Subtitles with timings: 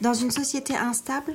[0.00, 1.34] Dans une société instable,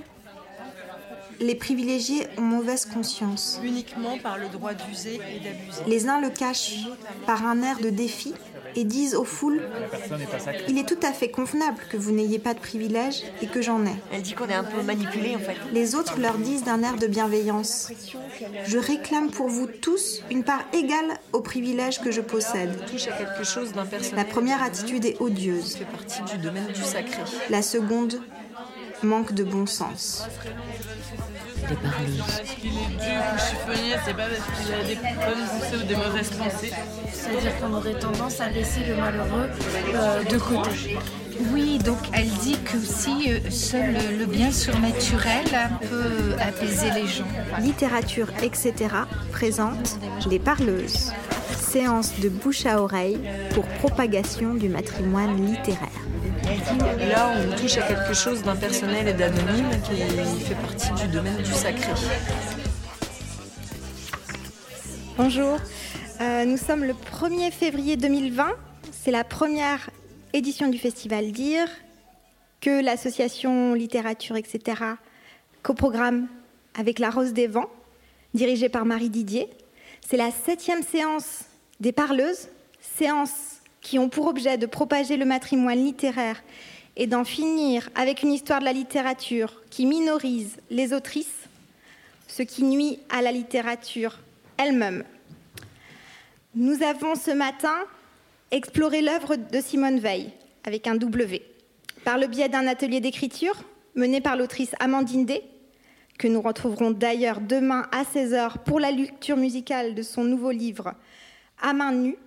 [1.40, 3.60] les privilégiés ont mauvaise conscience.
[3.64, 5.84] Uniquement par le droit d'user et d'abuser.
[5.88, 6.86] Les uns le cachent
[7.26, 8.34] par un air de défi
[8.76, 9.62] et disent aux foules
[10.68, 13.86] Il est tout à fait convenable que vous n'ayez pas de privilèges et que j'en
[13.86, 13.96] ai.
[14.12, 15.56] Elle dit qu'on est un peu manipulé en fait.
[15.72, 17.92] Les autres leur disent d'un air de bienveillance
[18.66, 22.78] Je réclame pour vous tous une part égale aux privilèges que je possède.
[24.14, 25.80] La première attitude est odieuse.
[27.50, 28.22] La seconde
[29.04, 30.26] manque de bon sens.
[31.68, 32.42] Des parleuses.
[32.60, 35.96] Qu'il est dur ou chiffonnier, c'est pas parce qu'il a des bonnes pensées ou des
[35.96, 36.72] mauvaises pensées.
[37.12, 39.50] C'est-à-dire qu'on aurait tendance à laisser le malheureux
[39.94, 40.98] euh, de côté.
[41.54, 45.46] Oui, donc elle dit que si euh, seul le, le bien surnaturel
[45.90, 47.28] peut apaiser les gens.
[47.60, 48.74] Littérature, etc.
[49.32, 51.12] présente Les Parleuses.
[51.58, 53.20] Séance de bouche à oreille
[53.54, 55.99] pour propagation du matrimoine littéraire.
[57.10, 61.52] Là, on touche à quelque chose d'impersonnel et d'anonyme qui fait partie du domaine du
[61.52, 61.92] sacré.
[65.18, 65.58] Bonjour,
[66.22, 68.50] Euh, nous sommes le 1er février 2020.
[68.92, 69.90] C'est la première
[70.34, 71.70] édition du festival Dire
[72.60, 74.82] que l'association littérature, etc.
[75.64, 76.28] coprogramme
[76.78, 77.70] avec La Rose des Vents,
[78.34, 79.48] dirigée par Marie Didier.
[80.06, 81.46] C'est la septième séance
[81.80, 82.50] des parleuses,
[82.98, 83.49] séances
[83.82, 86.42] qui ont pour objet de propager le matrimoine littéraire
[86.96, 91.48] et d'en finir avec une histoire de la littérature qui minorise les autrices,
[92.28, 94.20] ce qui nuit à la littérature
[94.58, 95.04] elle-même.
[96.56, 97.76] Nous avons ce matin
[98.52, 100.32] exploré l'œuvre de Simone Veil
[100.66, 101.42] avec un W,
[102.04, 103.56] par le biais d'un atelier d'écriture
[103.96, 105.44] mené par l'autrice Amandine Day,
[106.18, 110.94] que nous retrouverons d'ailleurs demain à 16h pour la lecture musicale de son nouveau livre
[111.62, 112.18] À main nue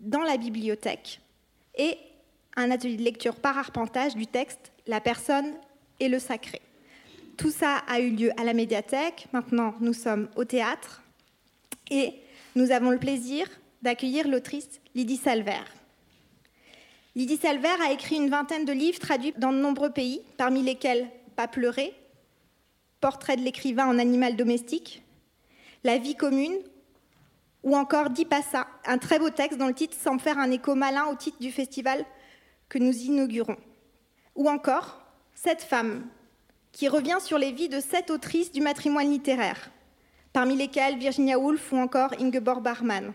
[0.00, 1.20] dans la bibliothèque,
[1.76, 1.96] et
[2.56, 5.52] un atelier de lecture par arpentage du texte La personne
[6.00, 6.60] et le sacré.
[7.36, 11.02] Tout ça a eu lieu à la médiathèque, maintenant nous sommes au théâtre,
[11.90, 12.14] et
[12.54, 13.46] nous avons le plaisir
[13.82, 15.62] d'accueillir l'autrice Lydie Salver.
[17.16, 21.08] Lydie Salver a écrit une vingtaine de livres traduits dans de nombreux pays, parmi lesquels
[21.36, 21.94] Pas pleurer,
[23.00, 25.02] Portrait de l'écrivain en animal domestique,
[25.82, 26.58] La vie commune,
[27.62, 30.74] ou encore Dit Passa, un très beau texte dont le titre semble faire un écho
[30.74, 32.04] malin au titre du festival
[32.68, 33.56] que nous inaugurons.
[34.34, 35.02] Ou encore
[35.34, 36.06] Cette femme,
[36.72, 39.70] qui revient sur les vies de sept autrices du matrimoine littéraire,
[40.32, 43.12] parmi lesquelles Virginia Woolf ou encore Ingeborg Barman.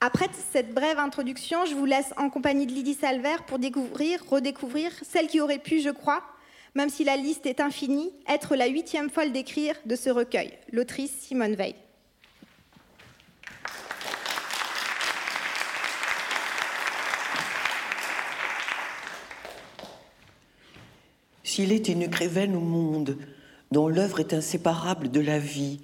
[0.00, 4.92] Après cette brève introduction, je vous laisse en compagnie de Lydie Salver pour découvrir, redécouvrir
[5.02, 6.22] celle qui aurait pu, je crois,
[6.76, 11.10] même si la liste est infinie, être la huitième folle d'écrire de ce recueil, l'autrice
[11.10, 11.74] Simone Veil.
[21.42, 23.16] S'il est une écrivaine au monde
[23.70, 25.80] dont l'œuvre est inséparable de la vie,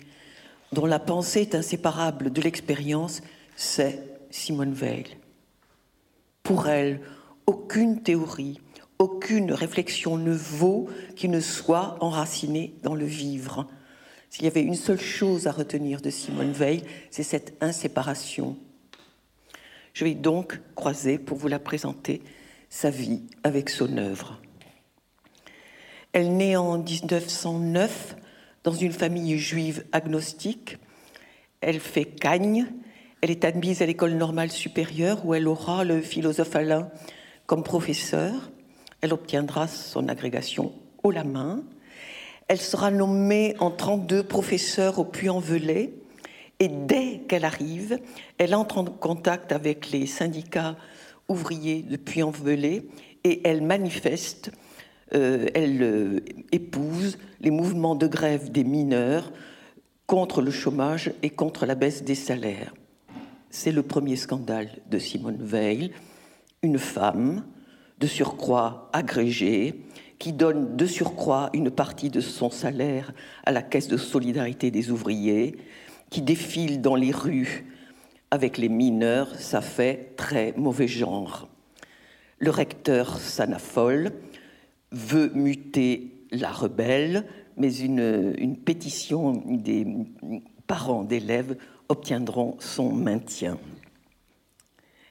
[0.72, 3.22] dont la pensée est inséparable de l'expérience,
[3.56, 3.98] c'est
[4.30, 5.06] Simone Veil.
[6.42, 7.00] Pour elle,
[7.46, 8.60] aucune théorie,
[9.02, 13.68] aucune réflexion ne vaut qui ne soit enracinée dans le vivre.
[14.30, 18.56] S'il y avait une seule chose à retenir de Simone Veil, c'est cette inséparation.
[19.92, 22.22] Je vais donc croiser, pour vous la présenter,
[22.70, 24.40] sa vie avec son œuvre.
[26.12, 28.14] Elle naît en 1909
[28.62, 30.78] dans une famille juive agnostique.
[31.60, 32.68] Elle fait cagne.
[33.20, 36.88] Elle est admise à l'école normale supérieure où elle aura le philosophe Alain
[37.46, 38.51] comme professeur.
[39.02, 41.62] Elle obtiendra son agrégation haut la main.
[42.48, 45.92] Elle sera nommée en 32 professeur au Puy-en-Velay.
[46.60, 47.98] Et dès qu'elle arrive,
[48.38, 50.76] elle entre en contact avec les syndicats
[51.28, 52.84] ouvriers de Puy-en-Velay
[53.24, 54.50] et elle manifeste
[55.14, 56.20] euh, elle euh,
[56.52, 59.30] épouse les mouvements de grève des mineurs
[60.06, 62.72] contre le chômage et contre la baisse des salaires.
[63.50, 65.92] C'est le premier scandale de Simone Veil,
[66.62, 67.44] une femme
[68.02, 69.74] de surcroît agrégée
[70.18, 73.12] qui donne de surcroît une partie de son salaire
[73.44, 75.56] à la caisse de solidarité des ouvriers,
[76.10, 77.64] qui défile dans les rues
[78.32, 81.48] avec les mineurs, ça fait très mauvais genre.
[82.38, 84.10] Le recteur s'anaffole,
[84.90, 87.24] veut muter la rebelle,
[87.56, 89.86] mais une, une pétition des
[90.66, 91.56] parents d'élèves
[91.88, 93.58] obtiendront son maintien.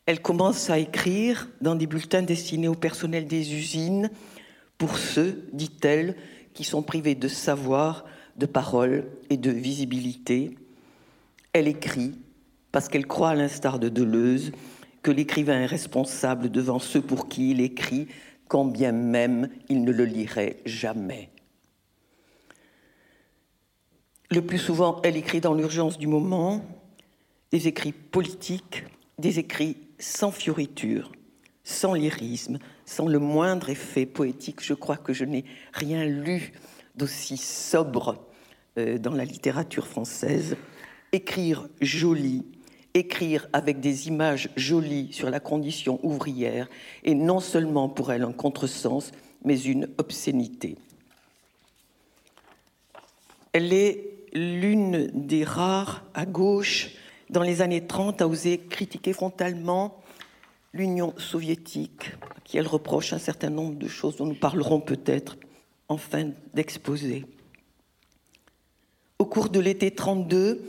[0.05, 4.09] Elle commence à écrire dans des bulletins destinés au personnel des usines
[4.77, 6.15] pour ceux, dit-elle,
[6.53, 8.05] qui sont privés de savoir,
[8.37, 10.57] de parole et de visibilité.
[11.53, 12.13] Elle écrit
[12.71, 14.51] parce qu'elle croit, à l'instar de Deleuze,
[15.03, 18.07] que l'écrivain est responsable devant ceux pour qui il écrit
[18.47, 21.29] quand bien même il ne le lirait jamais.
[24.29, 26.63] Le plus souvent, elle écrit dans l'urgence du moment
[27.51, 28.85] des écrits politiques,
[29.19, 31.11] des écrits sans fioriture,
[31.63, 34.61] sans lyrisme, sans le moindre effet poétique.
[34.61, 36.53] Je crois que je n'ai rien lu
[36.95, 38.17] d'aussi sobre
[38.77, 40.57] euh, dans la littérature française.
[41.11, 42.45] Écrire joli,
[42.93, 46.67] écrire avec des images jolies sur la condition ouvrière
[47.03, 49.11] est non seulement pour elle un contresens,
[49.45, 50.77] mais une obscénité.
[53.53, 56.91] Elle est l'une des rares à gauche
[57.31, 59.97] dans les années 30 à oser critiquer frontalement
[60.73, 62.11] l'Union soviétique,
[62.43, 65.37] qui elle reproche un certain nombre de choses dont nous parlerons peut-être
[65.87, 67.25] en fin d'exposé.
[69.17, 70.61] Au cours de l'été 32,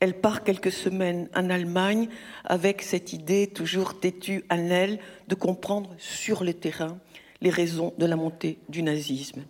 [0.00, 2.08] elle part quelques semaines en Allemagne
[2.44, 6.98] avec cette idée toujours têtue à elle de comprendre sur le terrain
[7.40, 9.42] les raisons de la montée du nazisme.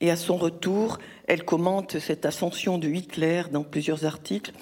[0.00, 4.52] Et à son retour, elle commente cette ascension de Hitler dans plusieurs articles,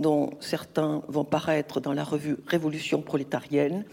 [0.00, 3.84] dont certains vont paraître dans la revue Révolution prolétarienne,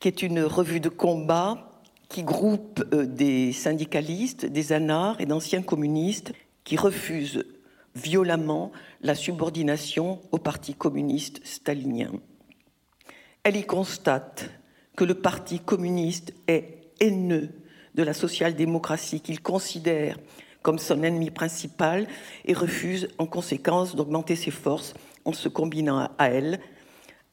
[0.00, 1.70] qui est une revue de combat
[2.08, 6.32] qui groupe euh, des syndicalistes, des anards et d'anciens communistes
[6.62, 7.44] qui refusent
[7.94, 12.10] violemment la subordination au Parti communiste stalinien.
[13.42, 14.50] Elle y constate
[14.96, 17.50] que le Parti communiste est haineux
[17.94, 20.18] de la social-démocratie qu'il considère
[20.64, 22.08] comme son ennemi principal
[22.46, 24.94] et refuse en conséquence d'augmenter ses forces
[25.26, 26.58] en se combinant à elle,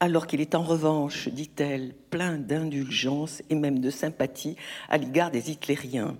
[0.01, 4.57] alors qu'il est en revanche, dit-elle, plein d'indulgence et même de sympathie
[4.89, 6.17] à l'égard des hitlériens.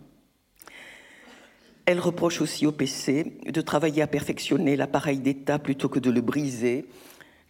[1.86, 6.22] Elle reproche aussi au PC de travailler à perfectionner l'appareil d'État plutôt que de le
[6.22, 6.86] briser,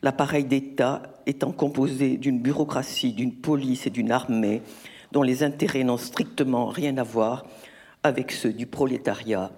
[0.02, 4.64] l'appareil d'État étant composé d'une bureaucratie, d'une police et d'une armée
[5.12, 7.46] dont les intérêts n'ont strictement rien à voir
[8.04, 9.52] avec ceux du prolétariat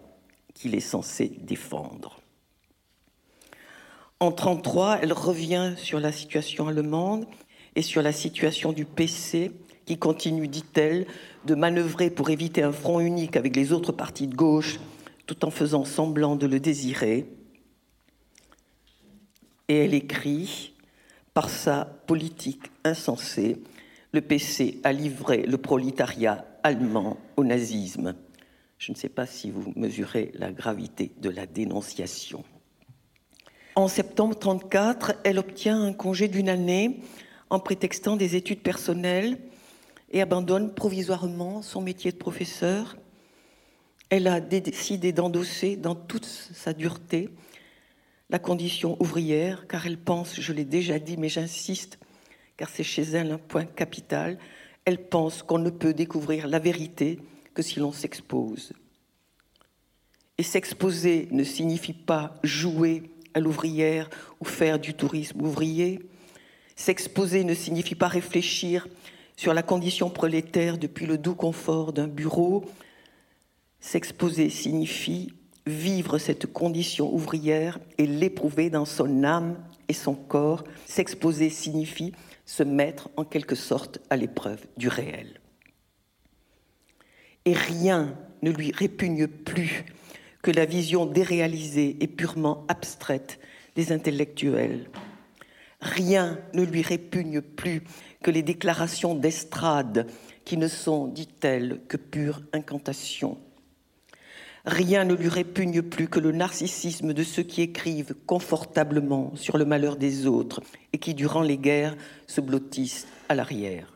[0.54, 2.20] qu'il est censé défendre.
[4.20, 7.26] En 1933, elle revient sur la situation allemande
[7.76, 9.52] et sur la situation du PC
[9.86, 11.06] qui continue, dit-elle,
[11.46, 14.80] de manœuvrer pour éviter un front unique avec les autres partis de gauche
[15.26, 17.26] tout en faisant semblant de le désirer.
[19.68, 20.74] Et elle écrit,
[21.34, 23.58] par sa politique insensée,
[24.12, 28.16] le PC a livré le prolétariat allemand au nazisme.
[28.86, 32.44] Je ne sais pas si vous mesurez la gravité de la dénonciation.
[33.76, 37.00] En septembre 1934, elle obtient un congé d'une année
[37.50, 39.38] en prétextant des études personnelles
[40.12, 42.98] et abandonne provisoirement son métier de professeur.
[44.10, 47.30] Elle a décidé d'endosser dans toute sa dureté
[48.30, 52.00] la condition ouvrière, car elle pense, je l'ai déjà dit, mais j'insiste,
[52.58, 54.38] car c'est chez elle un point capital,
[54.84, 57.22] elle pense qu'on ne peut découvrir la vérité
[57.54, 58.74] que si l'on s'expose.
[60.38, 63.04] Et s'exposer ne signifie pas jouer
[63.34, 64.10] à l'ouvrière
[64.40, 66.00] ou faire du tourisme ouvrier.
[66.76, 68.88] S'exposer ne signifie pas réfléchir
[69.36, 72.66] sur la condition prolétaire depuis le doux confort d'un bureau.
[73.80, 75.34] S'exposer signifie
[75.66, 79.58] vivre cette condition ouvrière et l'éprouver dans son âme
[79.88, 80.64] et son corps.
[80.88, 82.14] S'exposer signifie
[82.46, 85.40] se mettre en quelque sorte à l'épreuve du réel.
[87.46, 89.86] Et rien ne lui répugne plus
[90.42, 93.40] que la vision déréalisée et purement abstraite
[93.76, 94.90] des intellectuels.
[95.82, 97.84] Rien ne lui répugne plus
[98.22, 100.08] que les déclarations d'estrade
[100.46, 103.38] qui ne sont, dit-elle, que pure incantation.
[104.66, 109.66] Rien ne lui répugne plus que le narcissisme de ceux qui écrivent confortablement sur le
[109.66, 110.62] malheur des autres
[110.94, 111.98] et qui, durant les guerres,
[112.28, 113.93] se blottissent à l'arrière.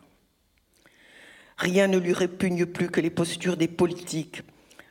[1.58, 4.44] Rien ne lui répugne plus que les postures des politiques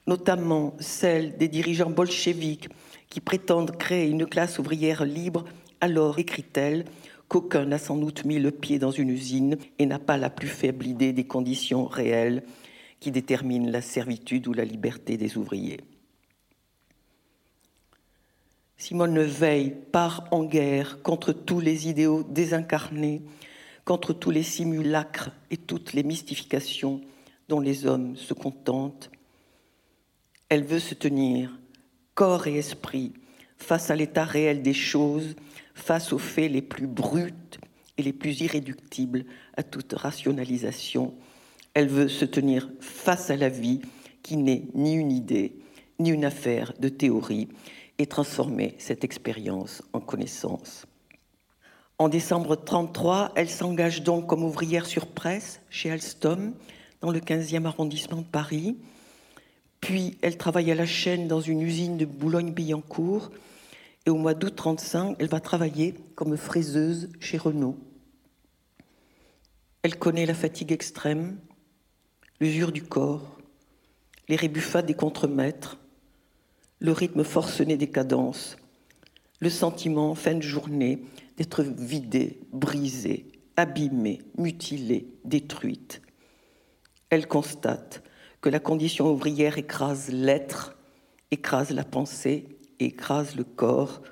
[0.07, 2.69] notamment celle des dirigeants bolcheviques
[3.11, 5.45] qui prétendent créer une classe ouvrière libre,
[5.81, 6.85] alors, écrit-elle,
[7.29, 10.49] qu'aucun n'a sans doute mis le pied dans une usine et n'a pas la plus
[10.49, 12.45] faible idée des conditions réelles
[13.01, 15.81] qui déterminent la servitude ou la liberté des ouvriers.
[18.79, 23.23] Simone Veil part en guerre contre tous les idéaux désincarnés,
[23.87, 27.01] contre tous les simulacres et toutes les mystifications
[27.49, 29.11] dont les hommes se contentent,
[30.49, 31.57] elle veut se tenir,
[32.15, 33.15] corps et esprit,
[33.57, 35.37] face à l'état réel des choses,
[35.75, 37.33] face aux faits les plus bruts
[37.97, 39.25] et les plus irréductibles
[39.57, 41.15] à toute rationalisation.
[41.73, 43.81] Elle veut se tenir face à la vie
[44.25, 45.61] qui n'est ni une idée,
[46.01, 47.49] ni une affaire de théorie,
[47.99, 50.87] et transformer cette expérience en connaissance.
[51.99, 56.53] En décembre 1933, elle s'engage donc comme ouvrière sur presse chez Alstom,
[57.01, 58.77] dans le 15e arrondissement de Paris.
[59.81, 63.31] Puis elle travaille à la chaîne dans une usine de Boulogne-Billancourt.
[64.05, 67.79] Et au mois d'août 1935, elle va travailler comme fraiseuse chez Renault.
[69.83, 71.39] Elle connaît la fatigue extrême,
[72.41, 73.39] l'usure du corps,
[74.29, 75.79] les rébuffades des contremaîtres,
[76.79, 78.59] le rythme forcené des cadences,
[79.41, 81.01] le sentiment en fin de journée
[81.37, 83.27] d'être vidée, brisée,
[83.57, 86.03] abîmée, mutilée, détruite.
[87.11, 88.03] Elle constate
[88.41, 90.77] que la condition ouvrière écrase l'être,
[91.31, 94.03] écrase la pensée, écrase le corps.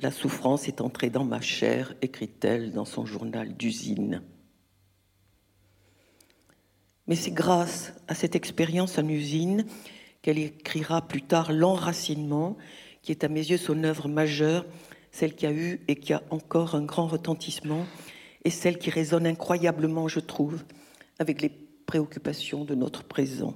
[0.00, 4.22] La souffrance est entrée dans ma chair, écrit-elle dans son journal d'usine.
[7.06, 9.66] Mais c'est grâce à cette expérience en usine
[10.22, 12.56] qu'elle écrira plus tard L'enracinement,
[13.02, 14.64] qui est à mes yeux son œuvre majeure,
[15.14, 17.86] celle qui a eu et qui a encore un grand retentissement,
[18.44, 20.64] et celle qui résonne incroyablement, je trouve,
[21.20, 21.50] avec les
[21.86, 23.54] préoccupations de notre présent.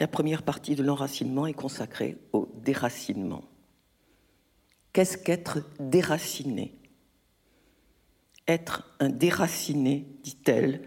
[0.00, 3.44] La première partie de l'enracinement est consacrée au déracinement.
[4.92, 6.74] Qu'est-ce qu'être déraciné?
[8.48, 10.82] Être un déraciné, dit-elle,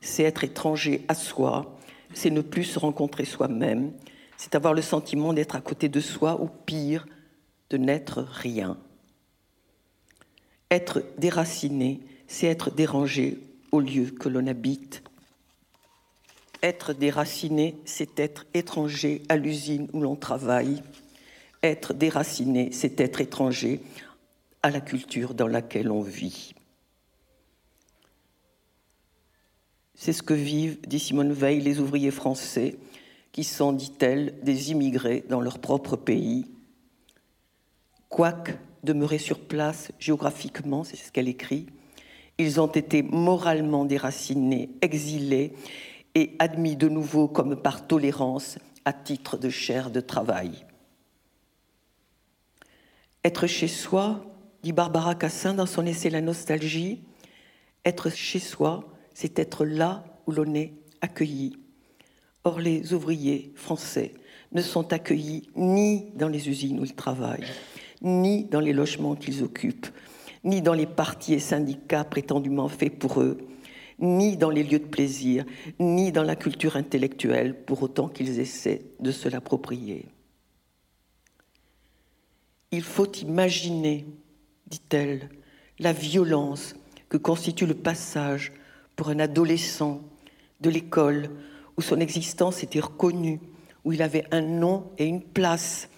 [0.00, 1.76] c'est être étranger à soi,
[2.14, 3.92] c'est ne plus se rencontrer soi-même,
[4.42, 7.06] c'est avoir le sentiment d'être à côté de soi ou pire,
[7.70, 8.76] de n'être rien.
[10.68, 13.38] Être déraciné, c'est être dérangé
[13.70, 15.04] au lieu que l'on habite.
[16.60, 20.82] Être déraciné, c'est être étranger à l'usine où l'on travaille.
[21.62, 23.80] Être déraciné, c'est être étranger
[24.64, 26.52] à la culture dans laquelle on vit.
[29.94, 32.76] C'est ce que vivent, dit Simone Veil, les ouvriers français,
[33.32, 36.46] qui sont, dit-elle, des immigrés dans leur propre pays.
[38.08, 41.66] Quoique demeurés sur place géographiquement, c'est ce qu'elle écrit,
[42.38, 45.54] ils ont été moralement déracinés, exilés
[46.14, 50.66] et admis de nouveau comme par tolérance à titre de chair de travail.
[53.24, 54.24] Être chez soi,
[54.62, 57.02] dit Barbara Cassin dans son essai La nostalgie,
[57.84, 58.84] être chez soi,
[59.14, 61.56] c'est être là où l'on est accueilli.
[62.44, 64.14] Or, les ouvriers français
[64.50, 67.46] ne sont accueillis ni dans les usines où ils travaillent,
[68.02, 69.86] ni dans les logements qu'ils occupent,
[70.44, 73.38] ni dans les partis et syndicats prétendument faits pour eux,
[74.00, 75.44] ni dans les lieux de plaisir,
[75.78, 80.06] ni dans la culture intellectuelle, pour autant qu'ils essaient de se l'approprier.
[82.72, 84.06] Il faut imaginer,
[84.66, 85.28] dit-elle,
[85.78, 86.74] la violence
[87.08, 88.52] que constitue le passage
[88.96, 90.00] pour un adolescent
[90.60, 91.30] de l'école
[91.76, 93.40] où son existence était reconnue,
[93.84, 95.88] où il avait un nom et une place,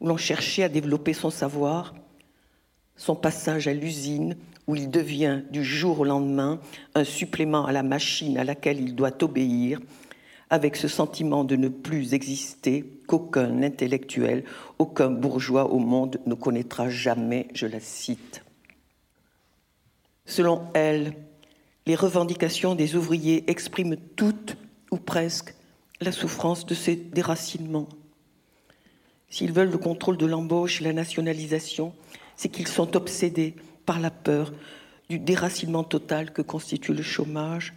[0.00, 1.94] où l'on cherchait à développer son savoir,
[2.96, 6.60] son passage à l'usine, où il devient du jour au lendemain
[6.94, 9.80] un supplément à la machine à laquelle il doit obéir,
[10.50, 14.44] avec ce sentiment de ne plus exister qu'aucun intellectuel,
[14.78, 18.44] aucun bourgeois au monde ne connaîtra jamais, je la cite.
[20.24, 21.14] Selon elle,
[21.86, 24.56] les revendications des ouvriers expriment toutes,
[24.96, 25.54] ou presque,
[26.00, 27.88] la souffrance de ces déracinements.
[29.28, 31.94] S'ils veulent le contrôle de l'embauche et la nationalisation,
[32.36, 34.54] c'est qu'ils sont obsédés par la peur
[35.10, 37.74] du déracinement total que constitue le chômage.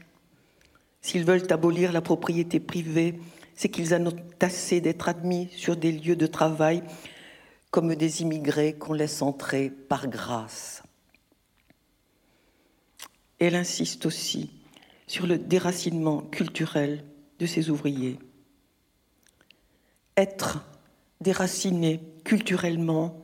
[1.02, 3.20] S'ils veulent abolir la propriété privée,
[3.56, 6.84] c'est qu'ils en ont assez d'être admis sur des lieux de travail
[7.70, 10.84] comme des immigrés qu'on laisse entrer par grâce.
[13.40, 14.52] Elle insiste aussi
[15.08, 17.04] sur le déracinement culturel
[17.39, 18.19] de ses ouvriers.
[20.17, 20.63] Être
[21.22, 23.22] déraciné culturellement,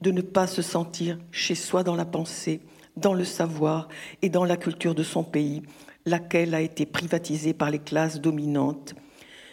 [0.00, 2.60] de ne pas se sentir chez soi dans la pensée,
[2.96, 3.88] dans le savoir
[4.22, 5.62] et dans la culture de son pays,
[6.04, 8.94] laquelle a été privatisée par les classes dominantes.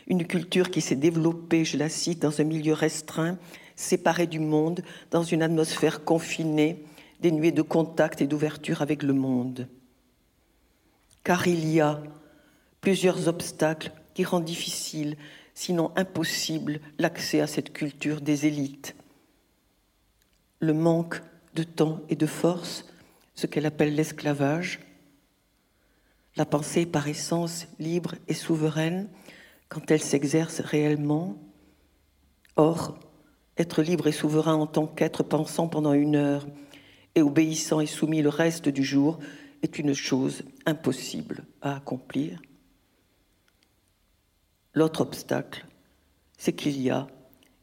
[0.08, 3.38] Une culture qui s'est développée, je la cite, dans un milieu restreint,
[3.76, 4.82] séparé du monde,
[5.12, 6.84] dans une atmosphère confinée,
[7.22, 9.68] dénuée de contact et d'ouverture avec le monde
[11.24, 12.02] car il y a
[12.82, 15.16] plusieurs obstacles qui rendent difficile,
[15.54, 18.96] sinon impossible, l'accès à cette culture des élites.
[20.60, 21.22] Le manque
[21.56, 22.86] de temps et de force,
[23.36, 24.80] ce qu'elle appelle l'esclavage,
[26.36, 29.10] la pensée par essence libre et souveraine
[29.70, 31.38] quand elle s'exerce réellement.
[32.56, 33.00] Or,
[33.58, 36.48] être libre et souverain en tant qu'être pensant pendant une heure
[37.16, 39.20] et obéissant et soumis le reste du jour,
[39.62, 42.42] est une chose impossible à accomplir.
[44.74, 45.66] L'autre obstacle,
[46.38, 47.08] c'est qu'il y a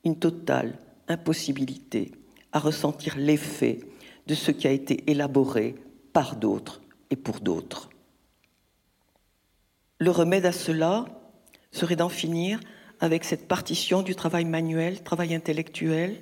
[0.05, 2.13] une totale impossibilité
[2.53, 3.81] à ressentir l'effet
[4.27, 5.75] de ce qui a été élaboré
[6.13, 7.89] par d'autres et pour d'autres.
[9.99, 11.07] Le remède à cela
[11.73, 12.61] serait d'en finir
[13.01, 16.21] avec cette partition du travail manuel, travail intellectuel.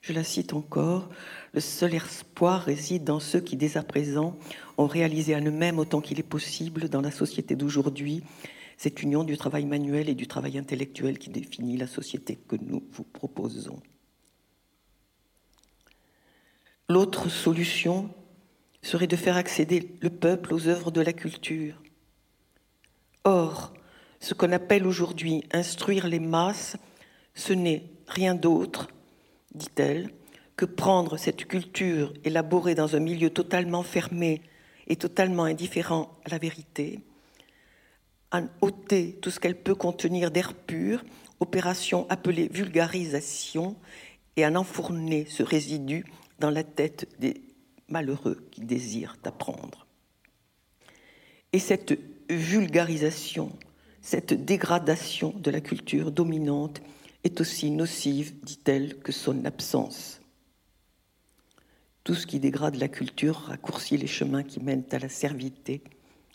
[0.00, 1.08] Je la cite encore,
[1.52, 4.36] le seul espoir réside dans ceux qui, dès à présent,
[4.78, 8.24] ont réalisé à eux-mêmes autant qu'il est possible dans la société d'aujourd'hui
[8.82, 12.82] cette union du travail manuel et du travail intellectuel qui définit la société que nous
[12.90, 13.80] vous proposons.
[16.88, 18.10] L'autre solution
[18.82, 21.80] serait de faire accéder le peuple aux œuvres de la culture.
[23.22, 23.72] Or,
[24.18, 26.76] ce qu'on appelle aujourd'hui instruire les masses,
[27.36, 28.88] ce n'est rien d'autre,
[29.54, 30.10] dit-elle,
[30.56, 34.42] que prendre cette culture élaborée dans un milieu totalement fermé
[34.88, 36.98] et totalement indifférent à la vérité,
[38.32, 41.04] en ôter tout ce qu'elle peut contenir d'air pur,
[41.40, 43.76] opération appelée vulgarisation,
[44.36, 46.06] et en enfourner ce résidu
[46.38, 47.42] dans la tête des
[47.88, 49.86] malheureux qui désirent apprendre.
[51.52, 51.98] Et cette
[52.30, 53.52] vulgarisation,
[54.00, 56.80] cette dégradation de la culture dominante
[57.24, 60.20] est aussi nocive, dit-elle, que son absence.
[62.04, 65.82] Tout ce qui dégrade la culture raccourcit les chemins qui mènent à la servité,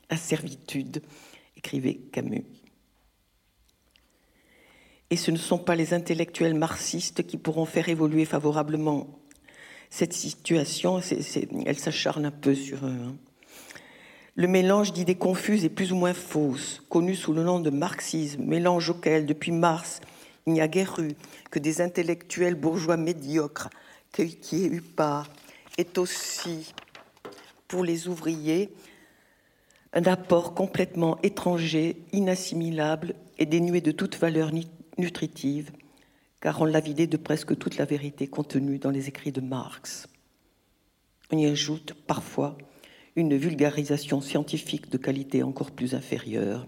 [0.10, 1.02] à servitude,
[1.68, 2.46] écrivait Camus.
[5.10, 9.20] Et ce ne sont pas les intellectuels marxistes qui pourront faire évoluer favorablement
[9.90, 11.02] cette situation.
[11.66, 12.98] elle s'acharne un peu sur eux.
[13.06, 13.16] Hein.
[14.36, 18.44] Le mélange d'idées confuses et plus ou moins fausses, connu sous le nom de marxisme,
[18.44, 20.00] mélange auquel, depuis mars,
[20.46, 21.16] il n'y a guère eu
[21.52, 23.70] que des intellectuels bourgeois médiocres
[24.14, 25.30] qui aient eu part,
[25.78, 26.74] est aussi,
[27.68, 28.70] pour les ouvriers,
[29.94, 34.52] un apport complètement étranger, inassimilable et dénué de toute valeur
[34.98, 35.72] nutritive,
[36.42, 40.08] car on l'a vidé de presque toute la vérité contenue dans les écrits de Marx.
[41.32, 42.58] On y ajoute parfois
[43.16, 46.68] une vulgarisation scientifique de qualité encore plus inférieure.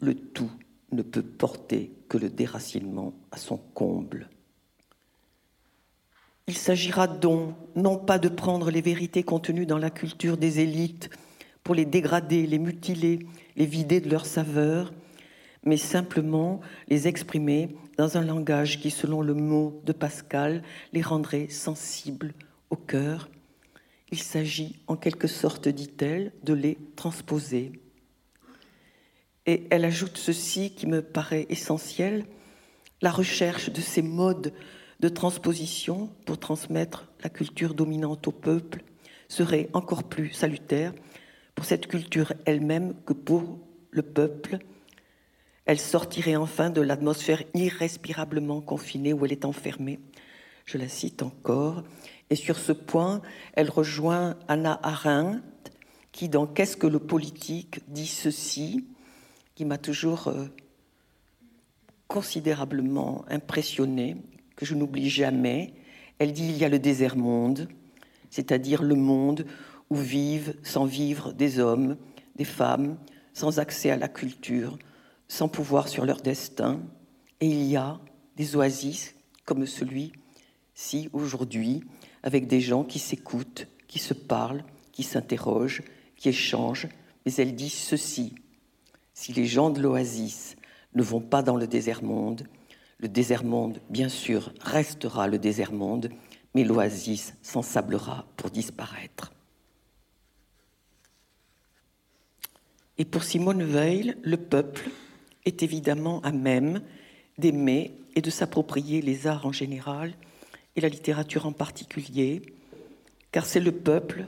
[0.00, 0.50] Le tout
[0.92, 4.28] ne peut porter que le déracinement à son comble.
[6.48, 11.10] Il s'agira donc non pas de prendre les vérités contenues dans la culture des élites
[11.68, 13.18] pour les dégrader, les mutiler,
[13.56, 14.90] les vider de leur saveur,
[15.64, 20.62] mais simplement les exprimer dans un langage qui, selon le mot de Pascal,
[20.94, 22.32] les rendrait sensibles
[22.70, 23.28] au cœur.
[24.10, 27.72] Il s'agit en quelque sorte, dit-elle, de les transposer.
[29.44, 32.24] Et elle ajoute ceci qui me paraît essentiel,
[33.02, 34.54] la recherche de ces modes
[35.00, 38.84] de transposition pour transmettre la culture dominante au peuple
[39.28, 40.94] serait encore plus salutaire
[41.58, 43.58] pour cette culture elle-même que pour
[43.90, 44.58] le peuple.
[45.64, 49.98] Elle sortirait enfin de l'atmosphère irrespirablement confinée où elle est enfermée.
[50.66, 51.82] Je la cite encore.
[52.30, 53.22] Et sur ce point,
[53.54, 55.42] elle rejoint Anna Arendt,
[56.12, 58.86] qui, dans Qu'est-ce que le politique, dit ceci,
[59.56, 60.46] qui m'a toujours euh,
[62.06, 64.16] considérablement impressionnée
[64.54, 65.74] que je n'oublie jamais.
[66.20, 67.66] Elle dit il y a le désert monde,
[68.30, 69.44] c'est-à-dire le monde
[69.90, 71.96] où vivent sans vivre des hommes,
[72.36, 72.98] des femmes,
[73.32, 74.78] sans accès à la culture,
[75.28, 76.80] sans pouvoir sur leur destin.
[77.40, 78.00] Et il y a
[78.36, 81.84] des oasis comme celui-ci aujourd'hui,
[82.22, 85.82] avec des gens qui s'écoutent, qui se parlent, qui s'interrogent,
[86.16, 86.88] qui échangent.
[87.24, 88.34] Mais elle dit ceci
[89.14, 90.56] si les gens de l'oasis
[90.94, 92.46] ne vont pas dans le désert monde,
[92.98, 96.10] le désert monde, bien sûr, restera le désert monde,
[96.54, 99.32] mais l'oasis s'ensablera pour disparaître.
[102.98, 104.90] Et pour Simone Weil, le peuple
[105.44, 106.82] est évidemment à même
[107.38, 110.14] d'aimer et de s'approprier les arts en général
[110.74, 112.42] et la littérature en particulier,
[113.30, 114.26] car c'est le peuple,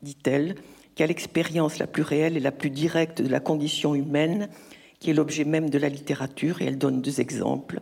[0.00, 0.54] dit-elle,
[0.94, 4.48] qui a l'expérience la plus réelle et la plus directe de la condition humaine,
[4.98, 7.80] qui est l'objet même de la littérature, et elle donne deux exemples.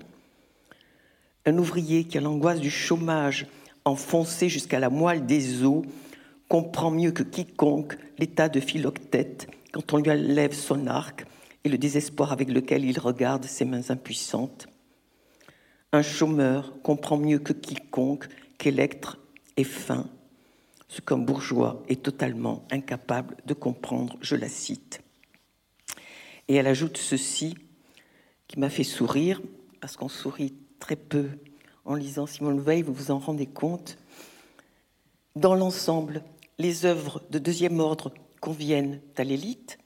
[1.46, 3.46] Un ouvrier qui a l'angoisse du chômage
[3.84, 5.84] enfoncé jusqu'à la moelle des os
[6.48, 11.26] comprend mieux que quiconque l'état de Philoctète quand on lui enlève son arc
[11.64, 14.68] et le désespoir avec lequel il regarde ses mains impuissantes.
[15.92, 19.18] Un chômeur comprend mieux que quiconque qu'Électre
[19.56, 20.08] est fin,
[20.86, 25.02] ce qu'un bourgeois est totalement incapable de comprendre, je la cite.
[26.46, 27.56] Et elle ajoute ceci
[28.46, 29.42] qui m'a fait sourire,
[29.80, 31.30] parce qu'on sourit très peu
[31.84, 33.98] en lisant Simone Veil, vous vous en rendez compte.
[35.34, 36.22] Dans l'ensemble,
[36.60, 38.12] les œuvres de deuxième ordre
[38.44, 39.78] conviennent à l'élite,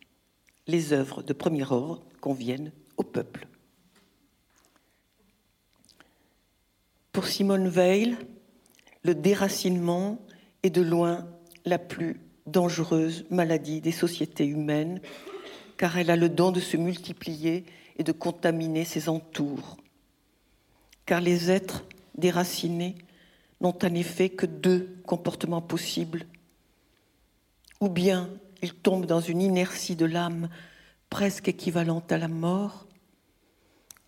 [0.67, 3.47] les œuvres de premier ordre conviennent au peuple.
[7.13, 8.17] Pour Simone Veil,
[9.05, 10.19] le déracinement
[10.65, 11.29] est de loin
[11.67, 15.01] la plus dangereuse maladie des sociétés humaines,
[15.77, 17.65] car elle a le don de se multiplier
[17.97, 19.77] et de contaminer ses entours.
[21.07, 21.85] Car les êtres
[22.17, 22.97] déracinés
[23.61, 26.27] n'ont en effet que deux comportements possibles.
[27.81, 28.29] Ou bien
[28.63, 30.49] ils tombent dans une inertie de l'âme
[31.11, 32.87] presque équivalente à la mort,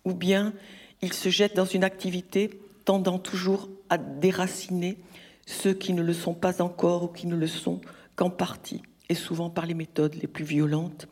[0.05, 0.53] ou bien
[1.01, 2.49] ils se jettent dans une activité
[2.85, 4.97] tendant toujours à déraciner
[5.45, 7.81] ceux qui ne le sont pas encore ou qui ne le sont
[8.15, 11.07] qu'en partie, et souvent par les méthodes les plus violentes.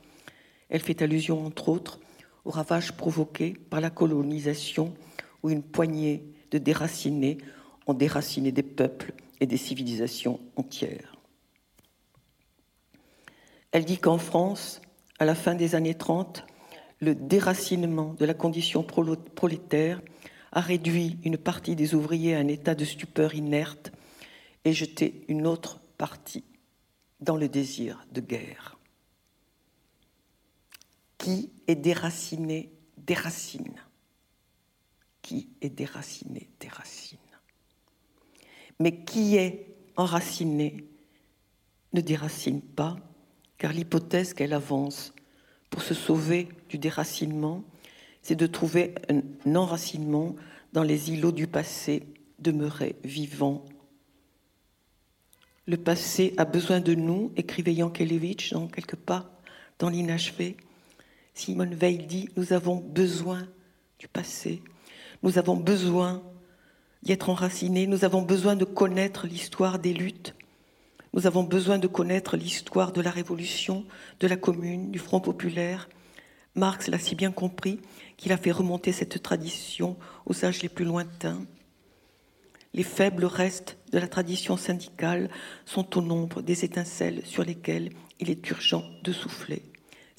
[0.69, 1.99] Elle fait allusion, entre autres,
[2.45, 4.93] aux ravages provoqués par la colonisation,
[5.43, 7.37] où une poignée de déracinés
[7.87, 11.18] ont déraciné des peuples et des civilisations entières.
[13.71, 14.81] Elle dit qu'en France,
[15.19, 16.45] à la fin des années 30,
[17.01, 20.01] le déracinement de la condition prolétaire
[20.51, 23.91] a réduit une partie des ouvriers à un état de stupeur inerte
[24.65, 26.43] et jeté une autre partie
[27.19, 28.77] dans le désir de guerre.
[31.17, 33.75] Qui est déraciné déracine.
[35.21, 37.19] Qui est déraciné déracine.
[38.79, 40.85] Mais qui est enraciné
[41.93, 42.95] ne déracine pas,
[43.59, 45.13] car l'hypothèse qu'elle avance
[45.69, 47.63] pour se sauver du déracinement,
[48.23, 50.35] c'est de trouver un enracinement
[50.73, 52.07] dans les îlots du passé
[52.39, 53.65] demeurés vivants.
[55.67, 59.29] Le passé a besoin de nous, écrivait Yankelevitch dans quelque part
[59.77, 60.57] dans l'inachevé.
[61.33, 63.47] Simone Veil dit Nous avons besoin
[63.99, 64.63] du passé,
[65.21, 66.23] nous avons besoin
[67.03, 70.33] d'y être enracinés, nous avons besoin de connaître l'histoire des luttes,
[71.13, 73.85] nous avons besoin de connaître l'histoire de la Révolution,
[74.19, 75.89] de la Commune, du Front populaire.
[76.55, 77.79] Marx l'a si bien compris
[78.17, 81.45] qu'il a fait remonter cette tradition aux âges les plus lointains.
[82.73, 85.29] Les faibles restes de la tradition syndicale
[85.65, 89.63] sont au nombre des étincelles sur lesquelles il est urgent de souffler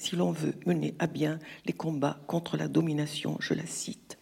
[0.01, 4.17] si l'on veut mener à bien les combats contre la domination, je la cite.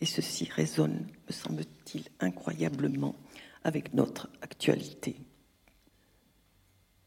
[0.00, 3.16] Et ceci résonne, me semble-t-il, incroyablement
[3.64, 5.16] avec notre actualité.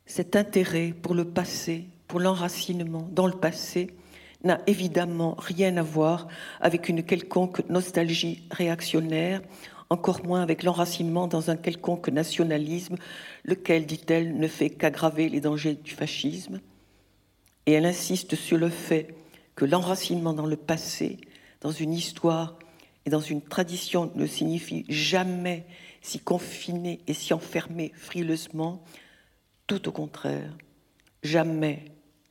[0.05, 3.89] Cet intérêt pour le passé, pour l'enracinement dans le passé,
[4.43, 6.27] n'a évidemment rien à voir
[6.59, 9.41] avec une quelconque nostalgie réactionnaire,
[9.89, 12.97] encore moins avec l'enracinement dans un quelconque nationalisme,
[13.45, 16.59] lequel, dit-elle, ne fait qu'aggraver les dangers du fascisme.
[17.65, 19.15] Et elle insiste sur le fait
[19.55, 21.17] que l'enracinement dans le passé,
[21.61, 22.57] dans une histoire
[23.05, 25.65] et dans une tradition ne signifie jamais
[26.01, 28.83] s'y confiner et s'y enfermer frileusement,
[29.67, 30.55] tout au contraire,
[31.23, 31.85] jamais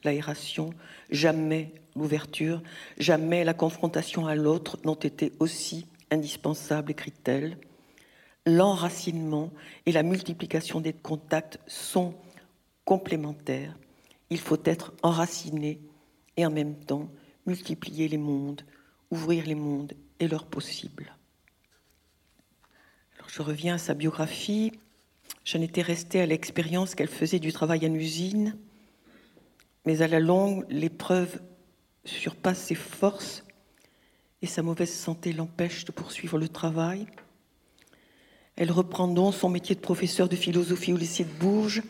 [0.04, 0.70] l'aération,
[1.10, 2.62] jamais l'ouverture,
[2.98, 7.58] jamais la confrontation à l'autre n'ont été aussi indispensables, écrit-elle.
[8.44, 9.50] L'enracinement
[9.86, 12.14] et la multiplication des contacts sont
[12.84, 13.78] complémentaires.
[14.30, 15.80] Il faut être enraciné
[16.36, 17.08] et en même temps
[17.46, 18.62] multiplier les mondes,
[19.10, 21.14] ouvrir les mondes et leurs possibles.
[23.16, 24.72] Alors je reviens à sa biographie.
[25.44, 28.56] J'en étais restée à l'expérience qu'elle faisait du travail en usine,
[29.84, 31.40] mais à la longue, l'épreuve
[32.04, 33.44] surpasse ses forces
[34.40, 37.06] et sa mauvaise santé l'empêche de poursuivre le travail.
[38.56, 41.82] Elle reprend donc son métier de professeur de philosophie au lycée de Bourges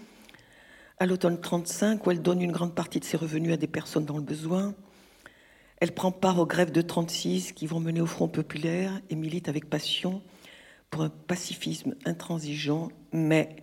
[0.98, 4.04] à l'automne 35, où elle donne une grande partie de ses revenus à des personnes
[4.04, 4.74] dans le besoin.
[5.78, 9.48] Elle prend part aux grèves de 36 qui vont mener au Front populaire et milite
[9.48, 10.22] avec passion
[10.90, 13.56] pour un pacifisme intransigeant, mais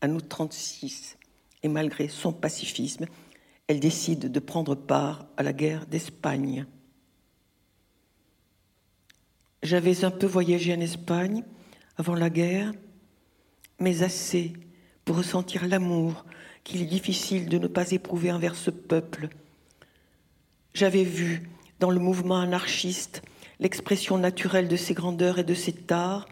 [0.00, 1.16] à nous 36,
[1.62, 3.06] et malgré son pacifisme,
[3.66, 6.66] elle décide de prendre part à la guerre d'Espagne.
[9.62, 11.42] J'avais un peu voyagé en Espagne
[11.96, 12.72] avant la guerre,
[13.80, 14.52] mais assez
[15.04, 16.26] pour ressentir l'amour
[16.64, 19.28] qu'il est difficile de ne pas éprouver envers ce peuple.
[20.74, 21.48] J'avais vu
[21.80, 23.22] dans le mouvement anarchiste
[23.60, 26.26] l'expression naturelle de ses grandeurs et de ses tares,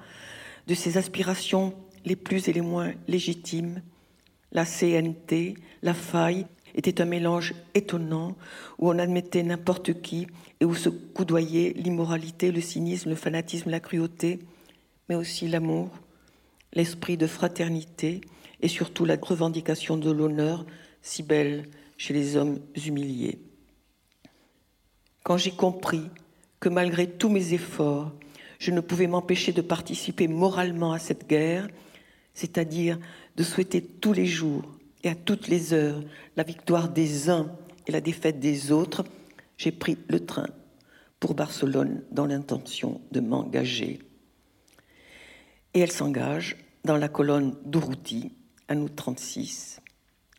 [0.67, 1.75] de ses aspirations
[2.05, 3.83] les plus et les moins légitimes.
[4.53, 8.37] La CNT, la faille, était un mélange étonnant
[8.79, 10.27] où on admettait n'importe qui
[10.61, 14.41] et où se coudoyaient l'immoralité, le cynisme, le fanatisme, la cruauté,
[15.09, 15.91] mais aussi l'amour,
[16.73, 18.21] l'esprit de fraternité
[18.61, 20.65] et surtout la revendication de l'honneur
[21.03, 23.39] si belle chez les hommes humiliés.
[25.25, 26.03] Quand j'ai compris
[26.61, 28.13] que malgré tous mes efforts,
[28.59, 31.69] je ne pouvais m'empêcher de participer moralement à cette guerre,
[32.35, 32.99] c'est-à-dire
[33.37, 34.65] de souhaiter tous les jours
[35.03, 36.03] et à toutes les heures
[36.37, 37.51] la victoire des uns
[37.87, 39.05] et la défaite des autres,
[39.57, 40.47] j'ai pris le train
[41.21, 44.01] pour Barcelone dans l'intention de m'engager.
[45.75, 48.33] Et elle s'engage dans la colonne d'Urruti,
[48.69, 49.81] à nous 36.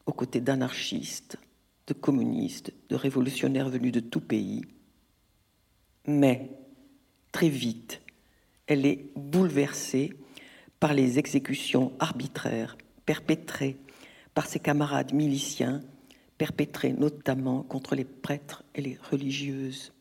[0.06, 1.38] aux côtés d'anarchistes,
[1.88, 4.65] de communistes, de révolutionnaires venus de tout pays.
[6.06, 6.51] Mais,
[7.32, 8.01] très vite,
[8.67, 10.13] elle est bouleversée
[10.84, 13.78] par les exécutions arbitraires perpétrées
[14.34, 15.82] par ses camarades miliciens,
[16.38, 19.93] perpétrées notamment contre les prêtres et les religieuses.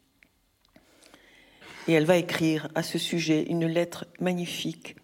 [1.86, 4.96] Et elle va écrire à ce sujet une lettre magnifique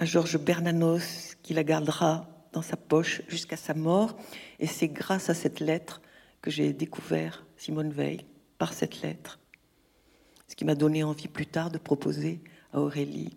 [0.00, 4.16] à Georges Bernanos qui la gardera dans sa poche jusqu'à sa mort.
[4.58, 6.02] Et c'est grâce à cette lettre
[6.42, 8.26] que j'ai découvert Simone Veil,
[8.58, 9.38] par cette lettre.
[10.48, 12.40] Ce qui m'a donné envie plus tard de proposer
[12.72, 13.36] à Aurélie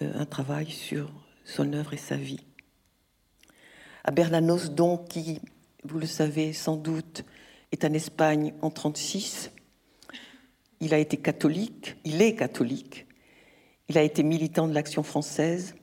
[0.00, 1.10] un travail sur
[1.44, 2.44] son œuvre et sa vie.
[4.04, 4.70] À Bernanos,
[5.08, 5.40] qui,
[5.84, 7.24] vous le savez sans doute,
[7.72, 9.50] est en Espagne en 1936,
[10.80, 13.06] il a été catholique, il est catholique,
[13.88, 15.74] il a été militant de l'action française,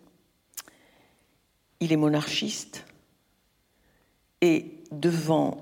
[1.80, 2.86] il est monarchiste,
[4.41, 5.60] et devant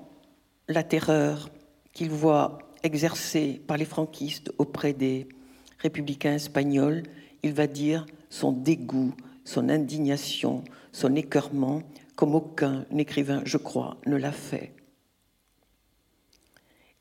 [0.68, 1.50] la terreur
[1.94, 5.28] qu'il voit exercée par les franquistes auprès des
[5.80, 7.04] républicains espagnols,
[7.44, 9.14] il va dire son dégoût,
[9.44, 11.82] son indignation, son écœurement,
[12.16, 14.74] comme aucun écrivain, je crois, ne l'a fait.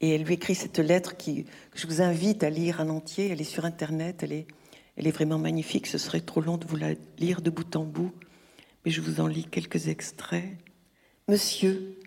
[0.01, 3.29] Et elle lui écrit cette lettre qui, que je vous invite à lire en entier.
[3.31, 4.47] Elle est sur Internet, elle est,
[4.97, 5.88] elle est vraiment magnifique.
[5.88, 8.12] Ce serait trop long de vous la lire de bout en bout,
[8.85, 10.57] mais je vous en lis quelques extraits.
[11.27, 11.99] Monsieur,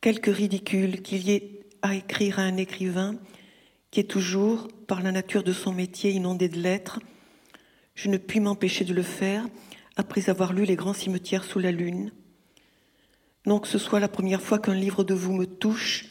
[0.00, 3.16] quelque ridicule qu'il y ait à écrire à un écrivain
[3.92, 6.98] qui est toujours, par la nature de son métier, inondé de lettres,
[7.94, 9.46] je ne puis m'empêcher de le faire
[9.94, 12.10] après avoir lu Les grands cimetières sous la lune
[13.44, 16.06] non que ce soit la première fois qu'un livre de vous me touche.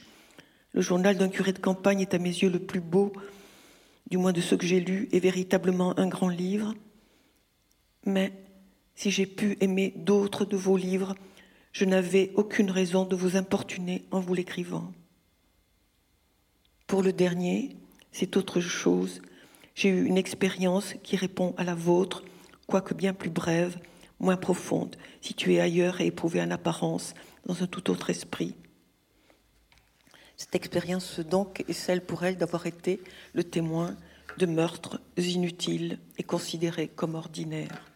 [0.74, 3.13] Le journal d'un curé de campagne est à mes yeux le plus beau,
[4.10, 6.74] du moins de ceux que j'ai lus, et véritablement un grand livre.
[8.06, 8.34] Mais
[8.96, 11.15] si j'ai pu aimer d'autres de vos livres,
[11.72, 14.91] je n'avais aucune raison de vous importuner en vous l'écrivant.
[16.91, 17.77] Pour le dernier,
[18.12, 19.21] c'est autre chose.
[19.75, 22.21] J'ai eu une expérience qui répond à la vôtre,
[22.67, 23.77] quoique bien plus brève,
[24.19, 27.13] moins profonde, située ailleurs et éprouvée en apparence,
[27.45, 28.56] dans un tout autre esprit.
[30.36, 32.99] Cette expérience donc est celle pour elle d'avoir été
[33.32, 33.95] le témoin
[34.38, 37.89] de meurtres inutiles et considérés comme ordinaires.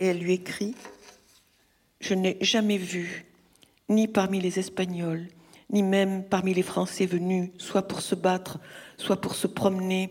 [0.00, 0.74] Et elle lui écrit
[2.00, 3.26] Je n'ai jamais vu,
[3.88, 5.28] ni parmi les Espagnols,
[5.70, 8.58] ni même parmi les Français venus, soit pour se battre,
[8.96, 10.10] soit pour se promener,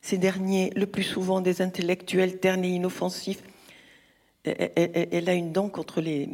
[0.00, 3.42] ces derniers, le plus souvent des intellectuels ternes et inoffensifs,
[4.44, 6.28] elle, a une dent contre les,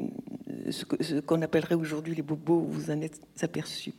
[0.70, 3.94] ce qu'on appellerait aujourd'hui les bobos, vous en êtes aperçus.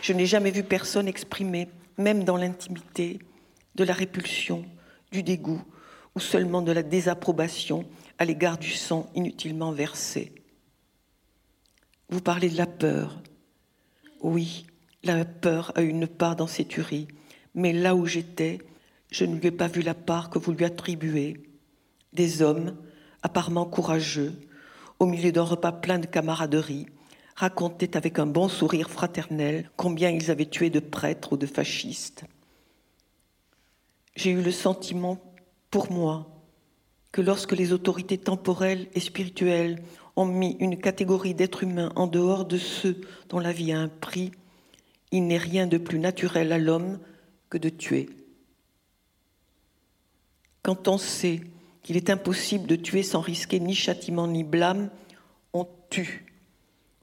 [0.00, 3.18] Je n'ai jamais vu personne exprimer, même dans l'intimité,
[3.74, 4.64] de la répulsion,
[5.12, 5.62] du dégoût
[6.14, 7.84] ou seulement de la désapprobation
[8.18, 10.32] à l'égard du sang inutilement versé.
[12.08, 13.20] Vous parlez de la peur.
[14.20, 14.66] Oui,
[15.04, 17.08] la peur a une part dans ces tueries,
[17.54, 18.58] mais là où j'étais,
[19.10, 21.42] je ne lui ai pas vu la part que vous lui attribuez.
[22.12, 22.76] Des hommes,
[23.22, 24.34] apparemment courageux,
[24.98, 26.86] au milieu d'un repas plein de camaraderie,
[27.36, 32.24] racontaient avec un bon sourire fraternel combien ils avaient tué de prêtres ou de fascistes.
[34.16, 35.20] J'ai eu le sentiment,
[35.70, 36.28] pour moi,
[37.12, 39.80] que lorsque les autorités temporelles et spirituelles
[40.18, 43.86] ont mis une catégorie d'êtres humains en dehors de ceux dont la vie a un
[43.88, 44.32] prix,
[45.12, 46.98] il n'est rien de plus naturel à l'homme
[47.48, 48.10] que de tuer.
[50.62, 51.40] Quand on sait
[51.84, 54.90] qu'il est impossible de tuer sans risquer ni châtiment ni blâme,
[55.52, 56.26] on tue.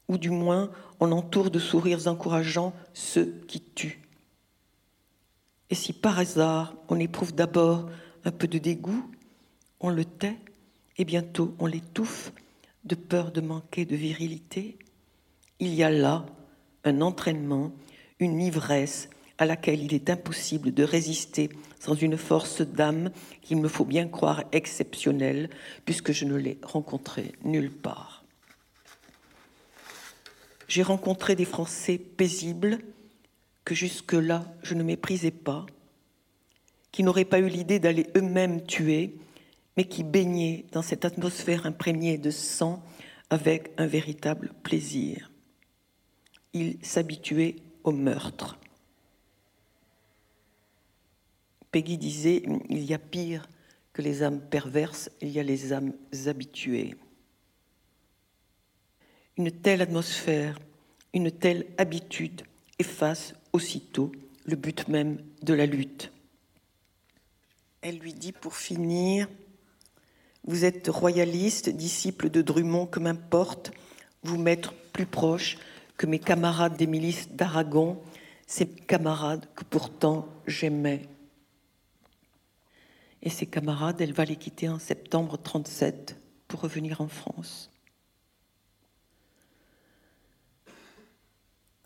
[0.09, 4.01] Ou du moins, on entoure de sourires encourageants ceux qui tuent.
[5.69, 7.89] Et si par hasard on éprouve d'abord
[8.25, 9.09] un peu de dégoût,
[9.79, 10.35] on le tait
[10.97, 12.33] et bientôt on l'étouffe
[12.85, 14.77] de peur de manquer de virilité,
[15.59, 16.25] il y a là
[16.83, 17.71] un entraînement,
[18.19, 23.67] une ivresse à laquelle il est impossible de résister sans une force d'âme qu'il me
[23.67, 25.49] faut bien croire exceptionnelle,
[25.83, 28.23] puisque je ne l'ai rencontrée nulle part.
[30.67, 32.79] J'ai rencontré des Français paisibles
[33.65, 35.65] que jusque-là je ne méprisais pas,
[36.91, 39.17] qui n'auraient pas eu l'idée d'aller eux-mêmes tuer,
[39.75, 42.83] mais qui baignaient dans cette atmosphère imprégnée de sang
[43.29, 45.31] avec un véritable plaisir.
[46.53, 48.57] Ils s'habituaient au meurtre.
[51.71, 53.49] Peggy disait, il y a pire
[53.91, 55.93] que les âmes perverses, il y a les âmes
[56.25, 56.95] habituées.
[59.37, 60.57] Une telle atmosphère,
[61.13, 62.43] une telle habitude
[62.79, 64.11] efface aussitôt
[64.45, 66.11] le but même de la lutte.
[67.81, 69.27] Elle lui dit pour finir,
[70.47, 73.71] Vous êtes royaliste, disciple de Drummond, que m'importe
[74.23, 75.57] vous mettre plus proche
[75.97, 77.99] que mes camarades des milices d'Aragon,
[78.45, 81.07] ces camarades que pourtant j'aimais.
[83.23, 86.15] Et ces camarades, elle va les quitter en septembre 37
[86.47, 87.71] pour revenir en France.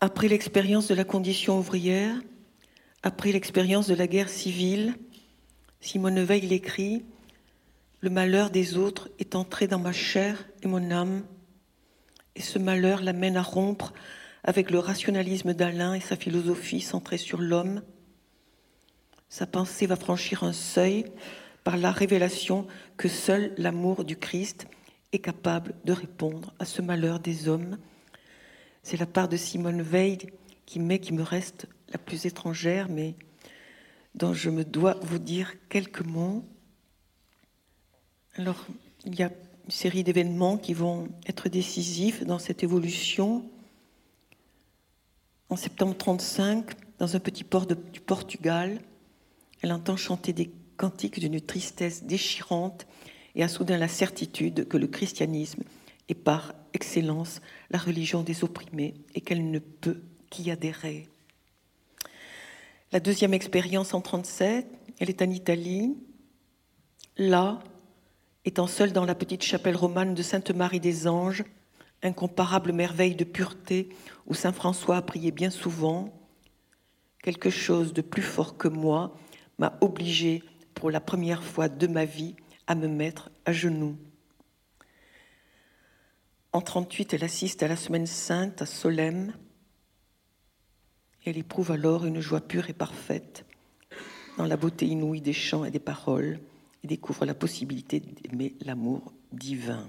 [0.00, 2.20] Après l'expérience de la condition ouvrière,
[3.02, 4.94] après l'expérience de la guerre civile,
[5.80, 7.04] Simone Veil écrit
[8.02, 11.24] Le malheur des autres est entré dans ma chair et mon âme,
[12.34, 13.92] et ce malheur l'amène à rompre
[14.42, 17.82] avec le rationalisme d'Alain et sa philosophie centrée sur l'homme.
[19.28, 21.04] Sa pensée va franchir un seuil
[21.62, 24.66] par la révélation que seul l'amour du Christ
[25.12, 27.76] est capable de répondre à ce malheur des hommes.
[28.82, 30.18] C'est la part de Simone Veil
[30.64, 33.14] qui m'est, qui me reste la plus étrangère, mais
[34.14, 36.44] dont je me dois vous dire quelques mots.
[38.36, 38.66] Alors,
[39.04, 39.30] il y a
[39.64, 43.44] une série d'événements qui vont être décisifs dans cette évolution.
[45.48, 48.80] En septembre 35, dans un petit port du Portugal,
[49.62, 52.86] elle entend chanter des cantiques d'une tristesse déchirante
[53.34, 55.62] et a soudain la certitude que le christianisme
[56.08, 57.40] est par excellence
[57.70, 61.08] la religion des opprimés et qu'elle ne peut qu'y adhérer.
[62.92, 64.66] La deuxième expérience en 37,
[64.98, 65.96] elle est en Italie.
[67.16, 67.60] Là,
[68.44, 71.44] étant seule dans la petite chapelle romane de Sainte-Marie des Anges,
[72.02, 73.90] incomparable merveille de pureté
[74.26, 76.12] où Saint François a prié bien souvent,
[77.22, 79.16] quelque chose de plus fort que moi
[79.58, 80.42] m'a obligé
[80.74, 82.34] pour la première fois de ma vie
[82.66, 83.98] à me mettre à genoux.
[86.52, 89.34] En 38, elle assiste à la semaine sainte à Solem.
[91.24, 93.44] Elle éprouve alors une joie pure et parfaite
[94.38, 96.40] dans la beauté inouïe des chants et des paroles
[96.82, 99.88] et découvre la possibilité d'aimer l'amour divin.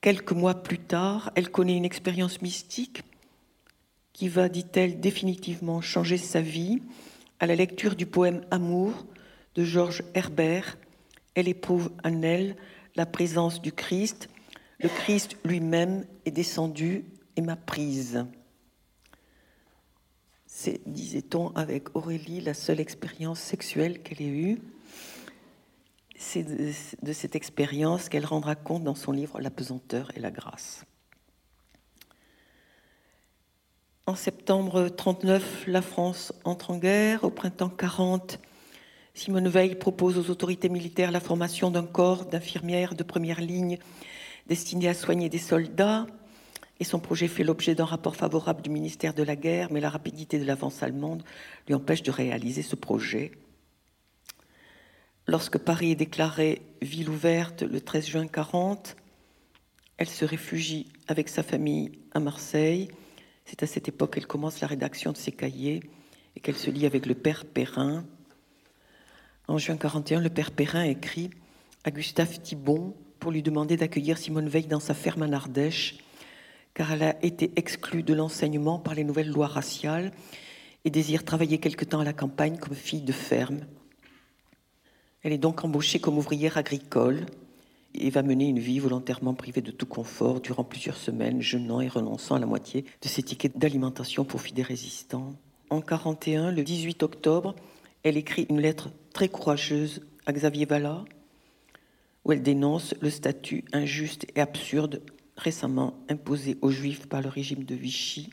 [0.00, 3.02] Quelques mois plus tard, elle connaît une expérience mystique
[4.12, 6.80] qui va, dit-elle, définitivement changer sa vie.
[7.40, 9.06] À la lecture du poème Amour
[9.54, 10.78] de Georges Herbert,
[11.34, 12.56] elle éprouve en elle
[12.94, 14.30] la présence du Christ.
[14.78, 17.04] Le Christ lui-même est descendu
[17.36, 18.24] et m'a prise.
[20.58, 24.62] C'est, disait-on, avec Aurélie, la seule expérience sexuelle qu'elle ait eue.
[26.16, 30.86] C'est de, cette expérience qu'elle rendra compte dans son livre La pesanteur et la grâce.
[34.06, 37.24] En septembre 39, la France entre en guerre.
[37.24, 38.40] Au printemps 40,
[39.12, 43.78] Simone Veil propose aux autorités militaires la formation d'un corps d'infirmières de première ligne
[44.46, 46.06] destiné à soigner des soldats
[46.78, 49.90] et son projet fait l'objet d'un rapport favorable du ministère de la Guerre, mais la
[49.90, 51.22] rapidité de l'avance allemande
[51.66, 53.32] lui empêche de réaliser ce projet.
[55.26, 58.96] Lorsque Paris est déclarée ville ouverte le 13 juin 40,
[59.96, 62.88] elle se réfugie avec sa famille à Marseille.
[63.44, 65.80] C'est à cette époque qu'elle commence la rédaction de ses cahiers
[66.36, 68.04] et qu'elle se lie avec le père Perrin.
[69.48, 71.30] En juin 41, le père Perrin écrit
[71.84, 75.98] à Gustave Thibon pour lui demander d'accueillir Simone Veil dans sa ferme en Ardèche
[76.76, 80.12] car elle a été exclue de l'enseignement par les nouvelles lois raciales
[80.84, 83.60] et désire travailler quelque temps à la campagne comme fille de ferme.
[85.22, 87.24] Elle est donc embauchée comme ouvrière agricole
[87.94, 91.88] et va mener une vie volontairement privée de tout confort durant plusieurs semaines, jeûnant et
[91.88, 95.32] renonçant à la moitié de ses tickets d'alimentation pour filles des résistants.
[95.70, 97.56] En 41, le 18 octobre,
[98.02, 101.06] elle écrit une lettre très courageuse à Xavier Vallat
[102.26, 105.00] où elle dénonce le statut injuste et absurde
[105.36, 108.30] récemment imposée aux Juifs par le régime de Vichy.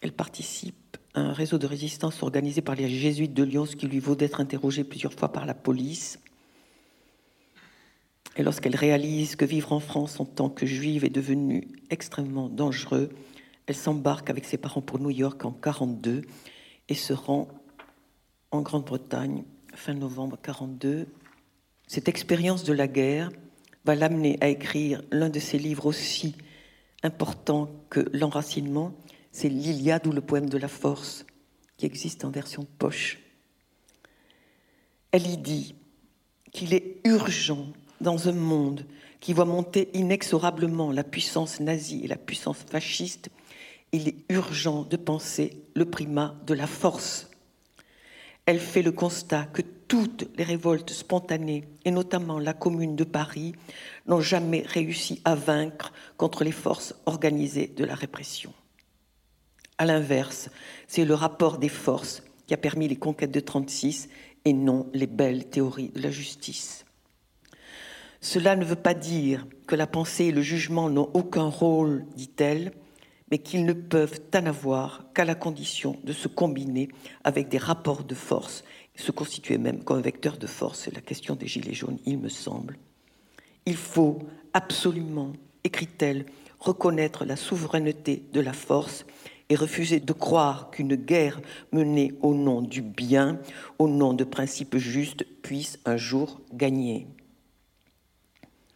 [0.00, 3.86] Elle participe à un réseau de résistance organisé par les jésuites de Lyon, ce qui
[3.86, 6.18] lui vaut d'être interrogée plusieurs fois par la police.
[8.36, 13.10] Et lorsqu'elle réalise que vivre en France en tant que juive est devenu extrêmement dangereux,
[13.66, 16.22] elle s'embarque avec ses parents pour New York en 1942
[16.88, 17.48] et se rend
[18.50, 19.44] en Grande-Bretagne
[19.74, 21.06] fin novembre 1942.
[21.86, 23.30] Cette expérience de la guerre
[23.84, 26.34] va l'amener à écrire l'un de ses livres aussi
[27.02, 28.94] importants que L'enracinement,
[29.30, 31.26] c'est l'Iliade ou le poème de la force,
[31.76, 33.18] qui existe en version poche.
[35.12, 35.74] Elle y dit
[36.52, 37.66] qu'il est urgent
[38.00, 38.86] dans un monde
[39.20, 43.30] qui voit monter inexorablement la puissance nazie et la puissance fasciste,
[43.92, 47.30] il est urgent de penser le primat de la force.
[48.46, 53.54] Elle fait le constat que toutes les révoltes spontanées, et notamment la Commune de Paris,
[54.06, 58.52] n'ont jamais réussi à vaincre contre les forces organisées de la répression.
[59.78, 60.50] À l'inverse,
[60.86, 64.08] c'est le rapport des forces qui a permis les conquêtes de 1936
[64.44, 66.84] et non les belles théories de la justice.
[68.20, 72.72] Cela ne veut pas dire que la pensée et le jugement n'ont aucun rôle, dit-elle,
[73.30, 76.88] mais qu'ils ne peuvent en avoir qu'à la condition de se combiner
[77.24, 78.64] avec des rapports de force,
[78.96, 80.80] se constituer même comme vecteur de force.
[80.80, 82.78] C'est la question des Gilets jaunes, il me semble.
[83.66, 84.18] Il faut
[84.52, 85.32] absolument,
[85.64, 86.26] écrit-elle,
[86.60, 89.04] reconnaître la souveraineté de la force
[89.48, 91.40] et refuser de croire qu'une guerre
[91.72, 93.38] menée au nom du bien,
[93.78, 97.06] au nom de principes justes, puisse un jour gagner.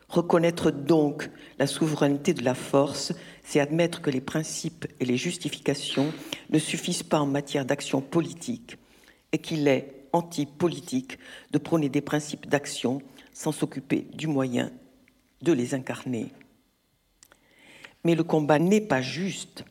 [0.09, 1.29] Reconnaître donc
[1.59, 3.13] la souveraineté de la force,
[3.45, 6.13] c'est admettre que les principes et les justifications
[6.51, 8.79] ne suffisent pas en matière d'action politique
[9.33, 11.19] et qu'il est anti-politique
[11.51, 13.03] de prôner des principes d'action
[13.35, 14.71] sans s'occuper du moyen
[15.43, 16.29] de les incarner.
[18.05, 19.65] Mais le combat n'est pas juste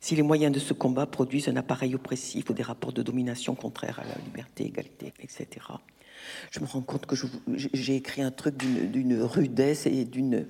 [0.00, 3.54] si les moyens de ce combat produisent un appareil oppressif ou des rapports de domination
[3.54, 5.46] contraires à la liberté, égalité, etc.
[6.50, 7.16] Je me rends compte que
[7.56, 10.46] j'ai écrit un truc d'une rudesse et d'une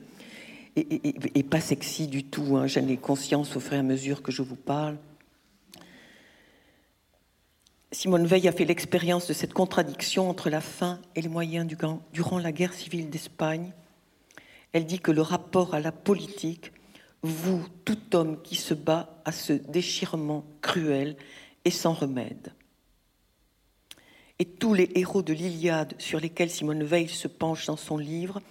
[0.77, 2.57] et, pas sexy du tout.
[2.57, 2.67] Hein.
[2.67, 4.97] J'en ai conscience au fur et à mesure que je vous parle.
[7.91, 11.77] Simone Veil a fait l'expérience de cette contradiction entre la fin et les moyens du
[12.15, 13.73] durant la guerre civile d'Espagne.
[14.73, 16.73] Elle dit que le rapport à la politique
[17.23, 21.17] vous, tout homme qui se bat à ce déchirement cruel
[21.65, 22.53] et sans remède.
[24.43, 28.43] Et tous les héros de l'Iliade sur lesquels Simone Veil se penche dans son livre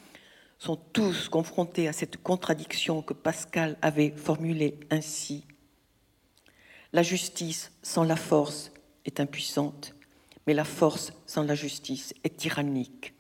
[0.57, 5.43] sont tous confrontés à cette contradiction que Pascal avait formulée ainsi.
[6.93, 8.71] La justice sans la force
[9.03, 9.93] est impuissante,
[10.47, 13.13] mais la force sans la justice est tyrannique.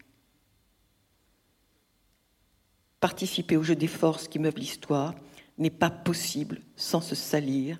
[3.01, 5.13] Participer au jeu des forces qui meuvent l'histoire
[5.57, 7.77] n'est pas possible sans se salir.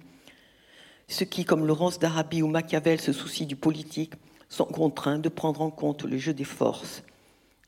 [1.08, 4.16] Ceux qui, comme Laurence d'Arabie ou Machiavel, se soucient du politique,
[4.52, 7.04] sont contraints de prendre en compte le jeu des forces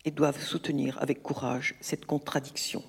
[0.03, 2.84] et doivent soutenir avec courage cette contradiction.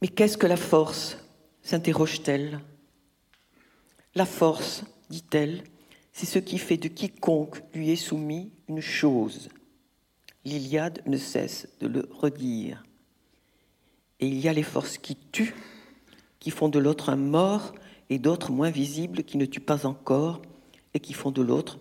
[0.00, 1.18] Mais qu'est-ce que la force
[1.60, 2.60] s'interroge-t-elle?
[4.14, 5.64] La force, dit-elle,
[6.14, 9.50] c'est ce qui fait de quiconque lui est soumis une chose.
[10.46, 12.84] L'Iliade ne cesse de le redire.
[14.18, 15.54] Et il y a les forces qui tuent,
[16.40, 17.74] qui font de l'autre un mort,
[18.08, 20.40] et d'autres moins visibles qui ne tuent pas encore,
[20.94, 21.78] et qui font de l'autre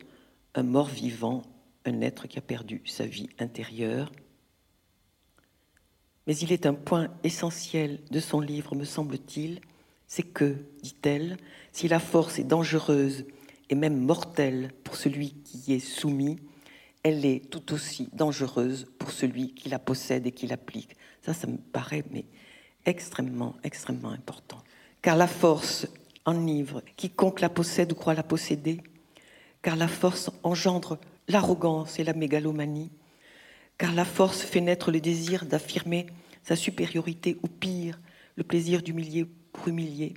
[0.56, 1.44] un mort vivant,
[1.86, 4.12] un être qui a perdu sa vie intérieure.
[6.28, 9.62] Mais il est un point essentiel de son livre, me semble-t-il,
[10.08, 11.38] c'est que, dit-elle,
[11.72, 13.26] si la force est dangereuse
[13.70, 16.38] et même mortelle pour celui qui y est soumis,
[17.04, 20.96] elle est tout aussi dangereuse pour celui qui la possède et qui l'applique.
[21.22, 22.26] Ça, ça me paraît mais
[22.86, 24.62] extrêmement, extrêmement important.
[25.02, 25.88] Car la force
[26.26, 28.82] enivre quiconque la possède ou croit la posséder,
[29.62, 32.92] car la force engendre l'arrogance et la mégalomanie,
[33.78, 36.08] car la force fait naître le désir d'affirmer
[36.44, 38.00] sa supériorité ou pire,
[38.36, 40.14] le plaisir d'humilier pour humilier,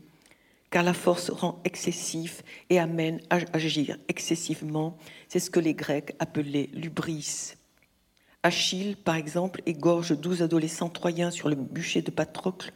[0.71, 4.97] car la force rend excessif et amène à agir excessivement.
[5.29, 7.55] C'est ce que les Grecs appelaient l'ubris.
[8.43, 12.73] Achille, par exemple, égorge douze adolescents troyens sur le bûcher de Patrocle,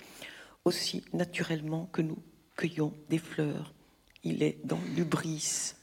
[0.64, 2.18] aussi naturellement que nous
[2.56, 3.74] cueillons des fleurs.
[4.22, 5.74] Il est dans l'ubris.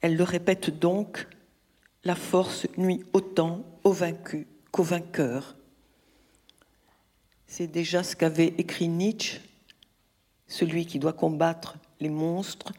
[0.00, 1.26] Elle le répète donc,
[2.04, 5.56] la force nuit autant aux vaincus qu'aux vainqueurs.
[7.46, 9.40] C'est déjà ce qu'avait écrit Nietzsche.
[10.46, 12.72] Celui qui doit combattre les monstres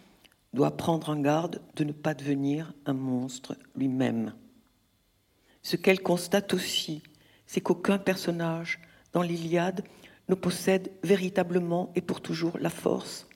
[0.54, 4.34] doit prendre en garde de ne pas devenir un monstre lui-même.
[5.62, 7.04] Ce qu'elle constate aussi,
[7.46, 8.80] c'est qu'aucun personnage
[9.12, 9.84] dans l'Iliade
[10.30, 13.28] ne possède véritablement et pour toujours la force.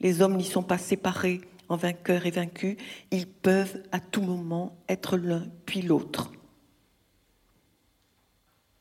[0.00, 2.76] Les hommes n'y sont pas séparés en vainqueurs et vaincus,
[3.10, 6.32] ils peuvent à tout moment être l'un puis l'autre.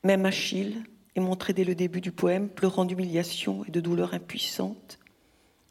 [0.04, 0.84] Même Achille,
[1.16, 5.00] est montré dès le début du poème, pleurant d'humiliation et de douleur impuissante,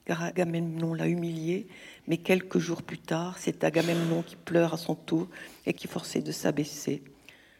[0.04, 1.68] car Agamemnon l'a humilié,
[2.06, 5.28] mais quelques jours plus tard, c'est Agamemnon qui pleure à son tour
[5.66, 7.02] et qui est forcé de s'abaisser.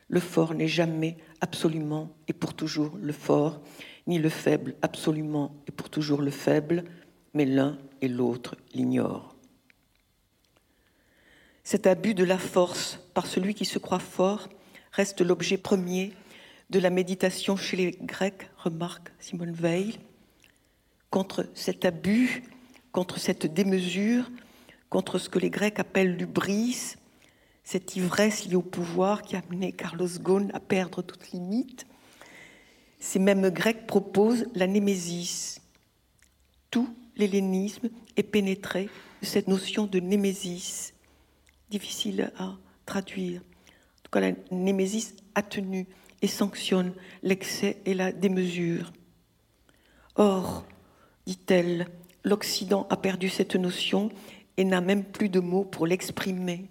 [0.09, 3.61] Le fort n'est jamais absolument et pour toujours le fort,
[4.07, 6.85] ni le faible absolument et pour toujours le faible,
[7.35, 9.32] mais l'un et l'autre l'ignorent.
[11.65, 14.49] Cet abus de la force par celui qui se croit fort
[14.91, 16.13] reste l'objet premier
[16.71, 19.99] de la méditation chez les Grecs, remarque Simone Veil,
[21.11, 22.43] contre cet abus,
[22.91, 24.29] contre cette démesure,
[24.91, 26.97] contre ce que les Grecs appellent l'ubris,
[27.65, 31.87] cette ivresse liée au pouvoir qui a amené Carlos Ghosn à perdre toute limite.
[32.99, 35.61] Ces mêmes Grecs proposent la némésis.
[36.71, 38.89] Tout l'hellénisme est pénétré
[39.21, 40.93] de cette notion de némésis,
[41.73, 42.55] difficile à
[42.85, 43.41] traduire.
[43.41, 45.87] En tout cas, la némésis atténue
[46.21, 46.93] et sanctionne
[47.23, 48.93] l'excès et la démesure.
[50.17, 50.67] Or,
[51.27, 51.87] dit-elle,
[52.25, 54.11] l'Occident a perdu cette notion
[54.59, 56.69] et n'a même plus de mots pour l'exprimer.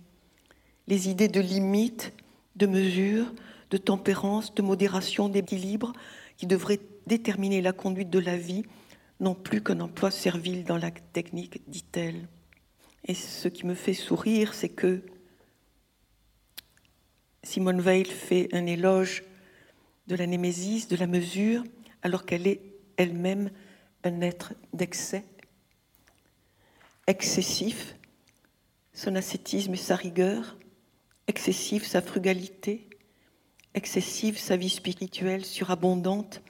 [0.88, 2.14] Les idées de limite,
[2.56, 3.34] de mesure,
[3.72, 5.94] de tempérance, de modération, d'équilibre
[6.38, 8.64] qui devraient déterminer la conduite de la vie
[9.20, 12.28] n'ont plus qu'un emploi servile dans la technique, dit-elle.
[13.06, 15.04] Et ce qui me fait sourire, c'est que
[17.44, 19.24] Simone Weil fait un éloge
[20.08, 21.64] de la némésis, de la mesure,
[22.04, 22.62] alors qu'elle est
[22.98, 23.50] elle-même
[24.04, 25.24] un être d'excès,
[27.08, 27.96] excessif,
[28.94, 30.58] son ascétisme et sa rigueur,
[31.28, 32.88] excessive sa frugalité,
[33.74, 36.42] excessive sa vie spirituelle surabondante,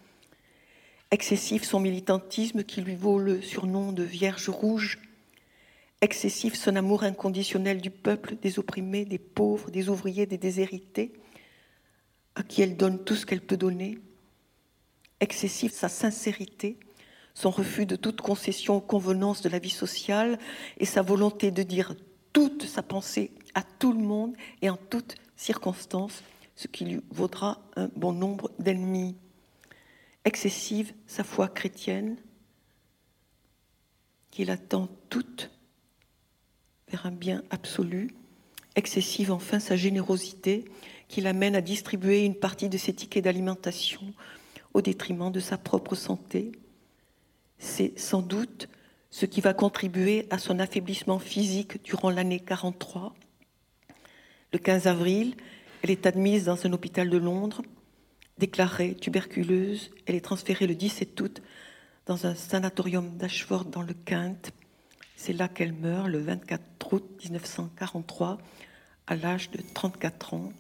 [1.12, 5.00] excessif son militantisme qui lui vaut le surnom de Vierge rouge,
[6.02, 11.14] excessif son amour inconditionnel du peuple, des opprimés, des pauvres, des ouvriers, des déshérités,
[12.36, 14.00] à qui elle donne tout ce qu'elle peut donner,
[15.20, 16.78] excessif sa sincérité,
[17.34, 20.40] son refus de toute concession aux convenances de la vie sociale
[20.78, 21.96] et sa volonté de dire
[22.34, 26.24] toute sa pensée à tout le monde et en toutes circonstances,
[26.56, 29.16] ce qui lui vaudra un bon nombre d'ennemis.
[30.26, 32.18] Excessive sa foi chrétienne,
[34.32, 35.52] qu'il attend toute
[37.04, 38.12] un bien absolu,
[38.76, 40.66] excessive enfin sa générosité,
[41.08, 44.14] qui l'amène à distribuer une partie de ses tickets d'alimentation
[44.74, 46.52] au détriment de sa propre santé.
[47.60, 48.70] C'est sans doute
[49.10, 53.14] ce qui va contribuer à son affaiblissement physique durant l'année 43.
[54.54, 55.36] Le 15 avril,
[55.82, 57.62] elle est admise dans un hôpital de Londres,
[58.38, 59.92] déclarée tuberculeuse.
[60.06, 61.42] Elle est transférée le 17 août
[62.06, 64.52] dans un sanatorium d'Ashford dans le Kent.
[65.24, 68.40] C'est là qu'elle meurt le 24 août 1943
[69.06, 70.52] à l'âge de 34 ans.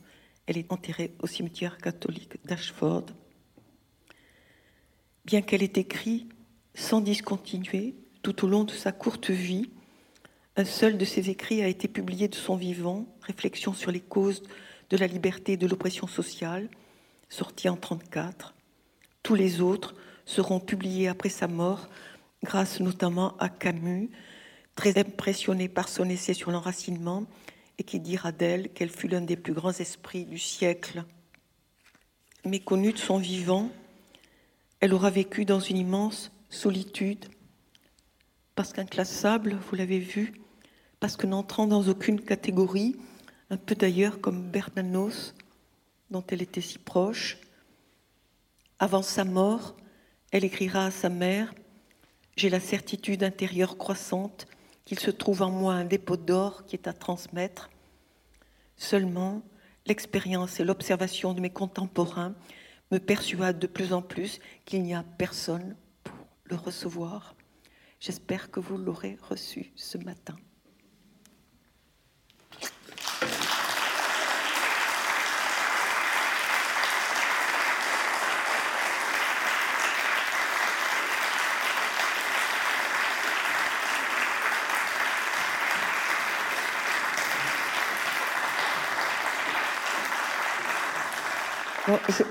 [0.46, 3.08] Elle est enterrée au cimetière catholique d'Ashford.
[5.26, 6.28] Bien qu'elle ait écrit
[6.76, 9.72] sans discontinuer tout au long de sa courte vie,
[10.56, 14.44] un seul de ses écrits a été publié de son vivant, Réflexion sur les causes
[14.92, 16.70] de la liberté et de l'oppression sociale,
[17.30, 18.54] sorti en 1934.
[19.24, 19.96] Tous les autres
[20.26, 21.90] seront publiés après sa mort,
[22.44, 24.12] grâce notamment à Camus,
[24.76, 27.26] très impressionné par son essai sur l'enracinement
[27.78, 31.04] et qui dira d'elle qu'elle fut l'un des plus grands esprits du siècle.
[32.46, 33.70] Méconnue de son vivant,
[34.80, 37.26] elle aura vécu dans une immense solitude,
[38.56, 40.34] parce qu'inclassable, vous l'avez vu,
[41.00, 42.96] parce que n'entrant dans aucune catégorie,
[43.50, 45.34] un peu d'ailleurs comme Bernanos,
[46.10, 47.38] dont elle était si proche,
[48.80, 49.76] avant sa mort,
[50.32, 51.54] elle écrira à sa mère
[52.36, 54.48] J'ai la certitude intérieure croissante
[54.92, 57.70] qu'il se trouve en moi un dépôt d'or qui est à transmettre.
[58.76, 59.42] Seulement,
[59.86, 62.36] l'expérience et l'observation de mes contemporains
[62.92, 67.38] me persuadent de plus en plus qu'il n'y a personne pour le recevoir.
[68.02, 70.36] J'espère que vous l'aurez reçu ce matin.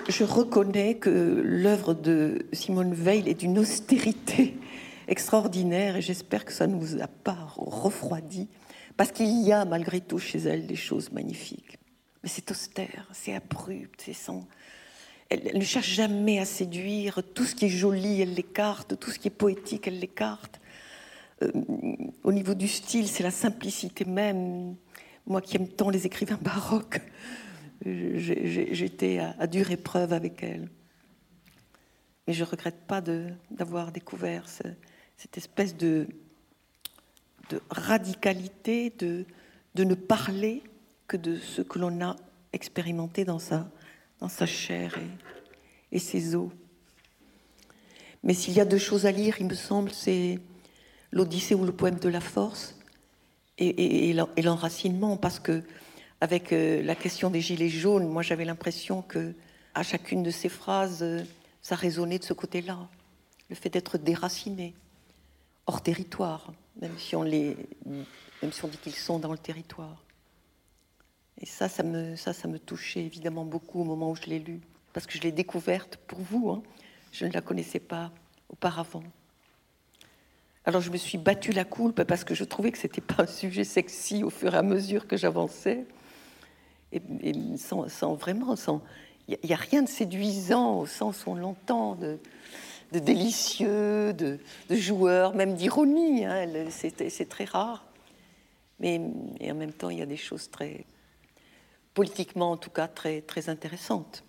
[0.09, 4.57] Je, reconnais que l'œuvre de Simone Veil est d'une austérité
[5.09, 8.49] extraordinaire et j'espère que ça ne vous a pas refroidi,
[8.97, 11.79] parce qu'il y a malgré tout chez elle des choses magnifiques.
[12.23, 14.47] Mais c'est austère, c'est abrupt, c'est sans.
[15.31, 17.21] Elle, ne cherche jamais à séduire.
[17.35, 18.99] Tout ce qui est joli, elle l'écarte.
[18.99, 20.61] Tout ce qui est poétique, elle l'écarte.
[21.43, 21.51] Euh,
[22.25, 24.75] au niveau du style, c'est la simplicité même.
[25.27, 27.01] Moi qui aime tant les écrivains baroques,
[27.85, 30.69] j'étais à, dure épreuve avec elle.
[32.27, 36.07] Mais je ne regrette pas d'avoir découvert cette espèce de,
[37.71, 39.25] radicalité, de,
[39.77, 40.63] ne parler
[41.09, 42.17] que de ce que l'on a
[42.53, 43.67] expérimenté dans sa,
[44.47, 46.51] chair et, et ses os.
[48.23, 50.39] Mais s'il y a deux choses à lire, il me semble, c'est
[51.11, 52.77] l'Odyssée ou le poème de la force
[53.57, 55.63] et, et l'enracinement, parce que
[56.21, 59.35] avec euh, la question des gilets jaunes, moi j'avais l'impression que
[59.75, 61.23] à chacune de ces phrases, euh,
[61.63, 62.89] ça résonnait de ce côté-là,
[63.49, 64.75] le fait d'être déraciné,
[65.67, 67.57] hors territoire, même si on les,
[68.43, 70.05] dit qu'ils sont dans le territoire.
[71.39, 74.61] Et ça, ça me, touchait évidemment beaucoup au moment où je l'ai lu,
[74.93, 76.51] parce que je l'ai découverte pour vous.
[76.51, 76.63] Hein.
[77.13, 78.13] Je ne la connaissais pas
[78.49, 79.03] auparavant.
[80.67, 83.27] Alors je me suis battue la coulpe parce que je trouvais que c'était pas un
[83.27, 85.87] sujet sexy au fur et à mesure que j'avançais.
[86.93, 87.03] Et,
[87.57, 88.83] sans, vraiment, sans,
[89.29, 92.19] il n'y a, rien de séduisant au sens où on l'entend, de,
[92.93, 94.39] délicieux, de,
[94.71, 96.25] joueur, même d'ironie.
[96.25, 97.87] Hein, c'est très rare.
[98.81, 99.01] Mais
[99.39, 100.87] et en même temps, il y a des choses très,
[101.95, 104.25] politiquement en tout cas, très, très intéressantes.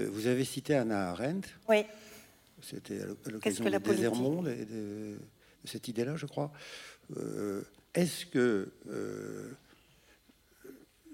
[0.00, 1.48] Euh, vous avez cité Anna Arendt.
[1.68, 1.84] Oui.
[2.62, 5.18] C'était à l'occasion du désert monde et de,
[5.64, 6.50] cette idée-là, je crois.
[7.16, 7.62] Euh,
[7.94, 9.52] est-ce que euh,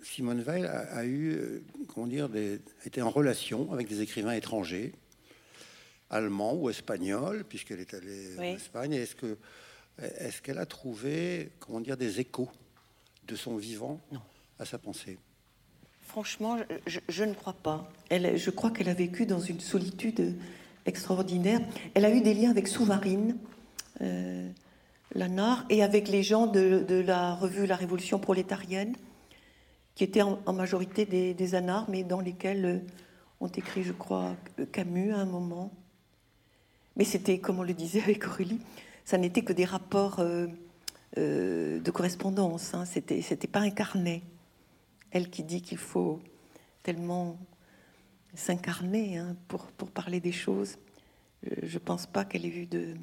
[0.05, 4.93] Simone Weil a, eu, comment dire, des, été en relation avec des écrivains étrangers,
[6.11, 8.93] allemands ou espagnols, puisqu'elle est allée en Espagne.
[8.93, 9.37] Est-ce que
[9.99, 12.51] est-ce qu'elle a trouvé, comment dire, des échos
[13.27, 14.01] de son vivant
[14.59, 15.19] à sa pensée?
[16.03, 17.91] Franchement, je, ne crois pas.
[18.11, 20.37] Elle, je crois qu'elle a vécu dans une solitude
[20.87, 21.61] extraordinaire.
[21.95, 23.37] Elle a eu des liens avec Souvarine,
[24.01, 24.49] euh,
[25.15, 28.95] Lanard, et avec les gens de, la revue La Révolution prolétarienne,
[29.95, 32.79] qui étaient en, majorité des, des, anards, mais dans lesquels euh,
[33.41, 34.35] ont écrit, je crois,
[34.73, 35.71] Camus à un moment.
[36.97, 38.61] Mais c'était, comme on le disait avec Aurélie,
[39.05, 40.49] ça n'était que des rapports euh,
[41.17, 42.75] de correspondance.
[42.75, 42.85] Hein.
[42.85, 44.23] C'était, pas incarné
[45.11, 46.21] elle qui dit qu'il faut
[46.83, 47.39] tellement
[48.35, 50.77] s'incarner hein, pour, pour, parler des choses.
[51.45, 52.97] Je ne pense pas qu'elle ait eu de,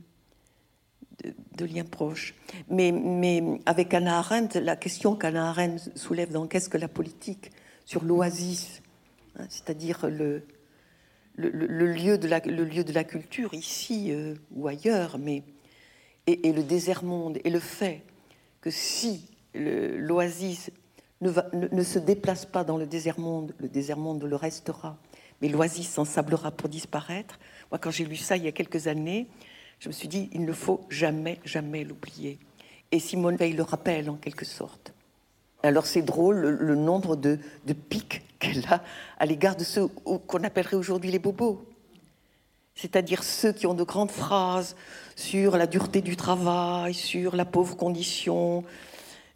[1.58, 2.36] de, liens proches.
[2.70, 7.52] Mais, mais avec Anna Arendt, la question qu'Anna Arendt soulève dans Qu'est-ce que la politique
[7.86, 8.82] sur l'oasis,
[9.38, 10.44] hein, c'est-à-dire le,
[11.36, 15.44] le, lieu de la, le lieu de la culture, ici euh, ou ailleurs, mais,
[16.28, 18.04] et, le désert-monde, et le fait
[18.62, 20.72] que si l'oasis
[21.22, 24.98] ne, se déplace pas dans le désert monde, le désert monde le restera,
[25.42, 27.40] mais l'oasis s'ensablera pour disparaître.
[27.72, 29.28] Moi, quand j'ai lu ça il y a quelques années,
[29.82, 32.38] je me suis dit, il ne faut jamais, jamais l'oublier.
[32.92, 34.94] Et Simone Veil le rappelle en quelque sorte.
[35.64, 37.40] Alors c'est drôle le, nombre de,
[37.90, 38.84] pics qu'elle a
[39.18, 41.68] à l'égard de ceux qu'on appellerait aujourd'hui les bobos.
[42.76, 44.76] C'est-à-dire ceux qui ont de grandes phrases
[45.16, 48.64] sur la dureté du travail, sur la pauvre condition,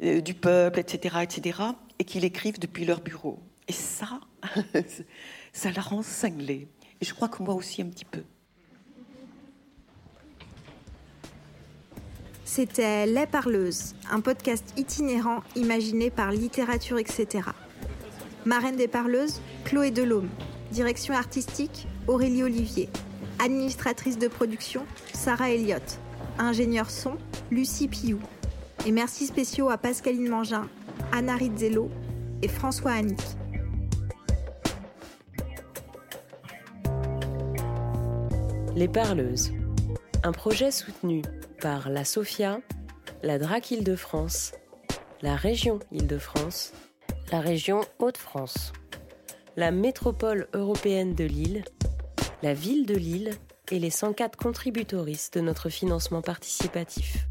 [0.04, 1.60] euh, du peuple, etc., etc.,
[1.98, 3.40] et qu'ils écrivent depuis leur bureau.
[3.68, 4.20] Et ça,
[5.54, 6.68] ça la rend cinglée.
[7.02, 8.24] Et je crois que moi aussi un petit peu.
[12.48, 17.50] C'était Les Parleuses, un podcast itinérant imaginé par Littérature, etc.
[18.46, 20.30] Marraine des Parleuses, Chloé Delhomme.
[20.72, 22.88] Direction artistique, Aurélie Olivier.
[23.44, 26.00] Administratrice de production, Sarah Elliott.
[26.38, 27.18] Ingénieur son,
[27.50, 28.20] Lucie Piou.
[28.86, 30.70] Et merci spéciaux à Pascaline Mangin,
[31.12, 31.90] Anna Rizzello
[32.44, 33.20] et François Annick.
[38.76, 39.52] Les Parleuses,
[40.24, 41.24] un projet soutenu
[41.62, 42.60] par la SOFIA,
[43.24, 44.54] la DRAC Île-de-France,
[45.22, 46.74] la région Île-de-France,
[47.32, 48.74] la région Hauts-de-France,
[49.56, 51.64] la métropole européenne de Lille,
[52.44, 53.32] la ville de Lille
[53.72, 57.28] et les 104 contributoristes de notre financement participatif.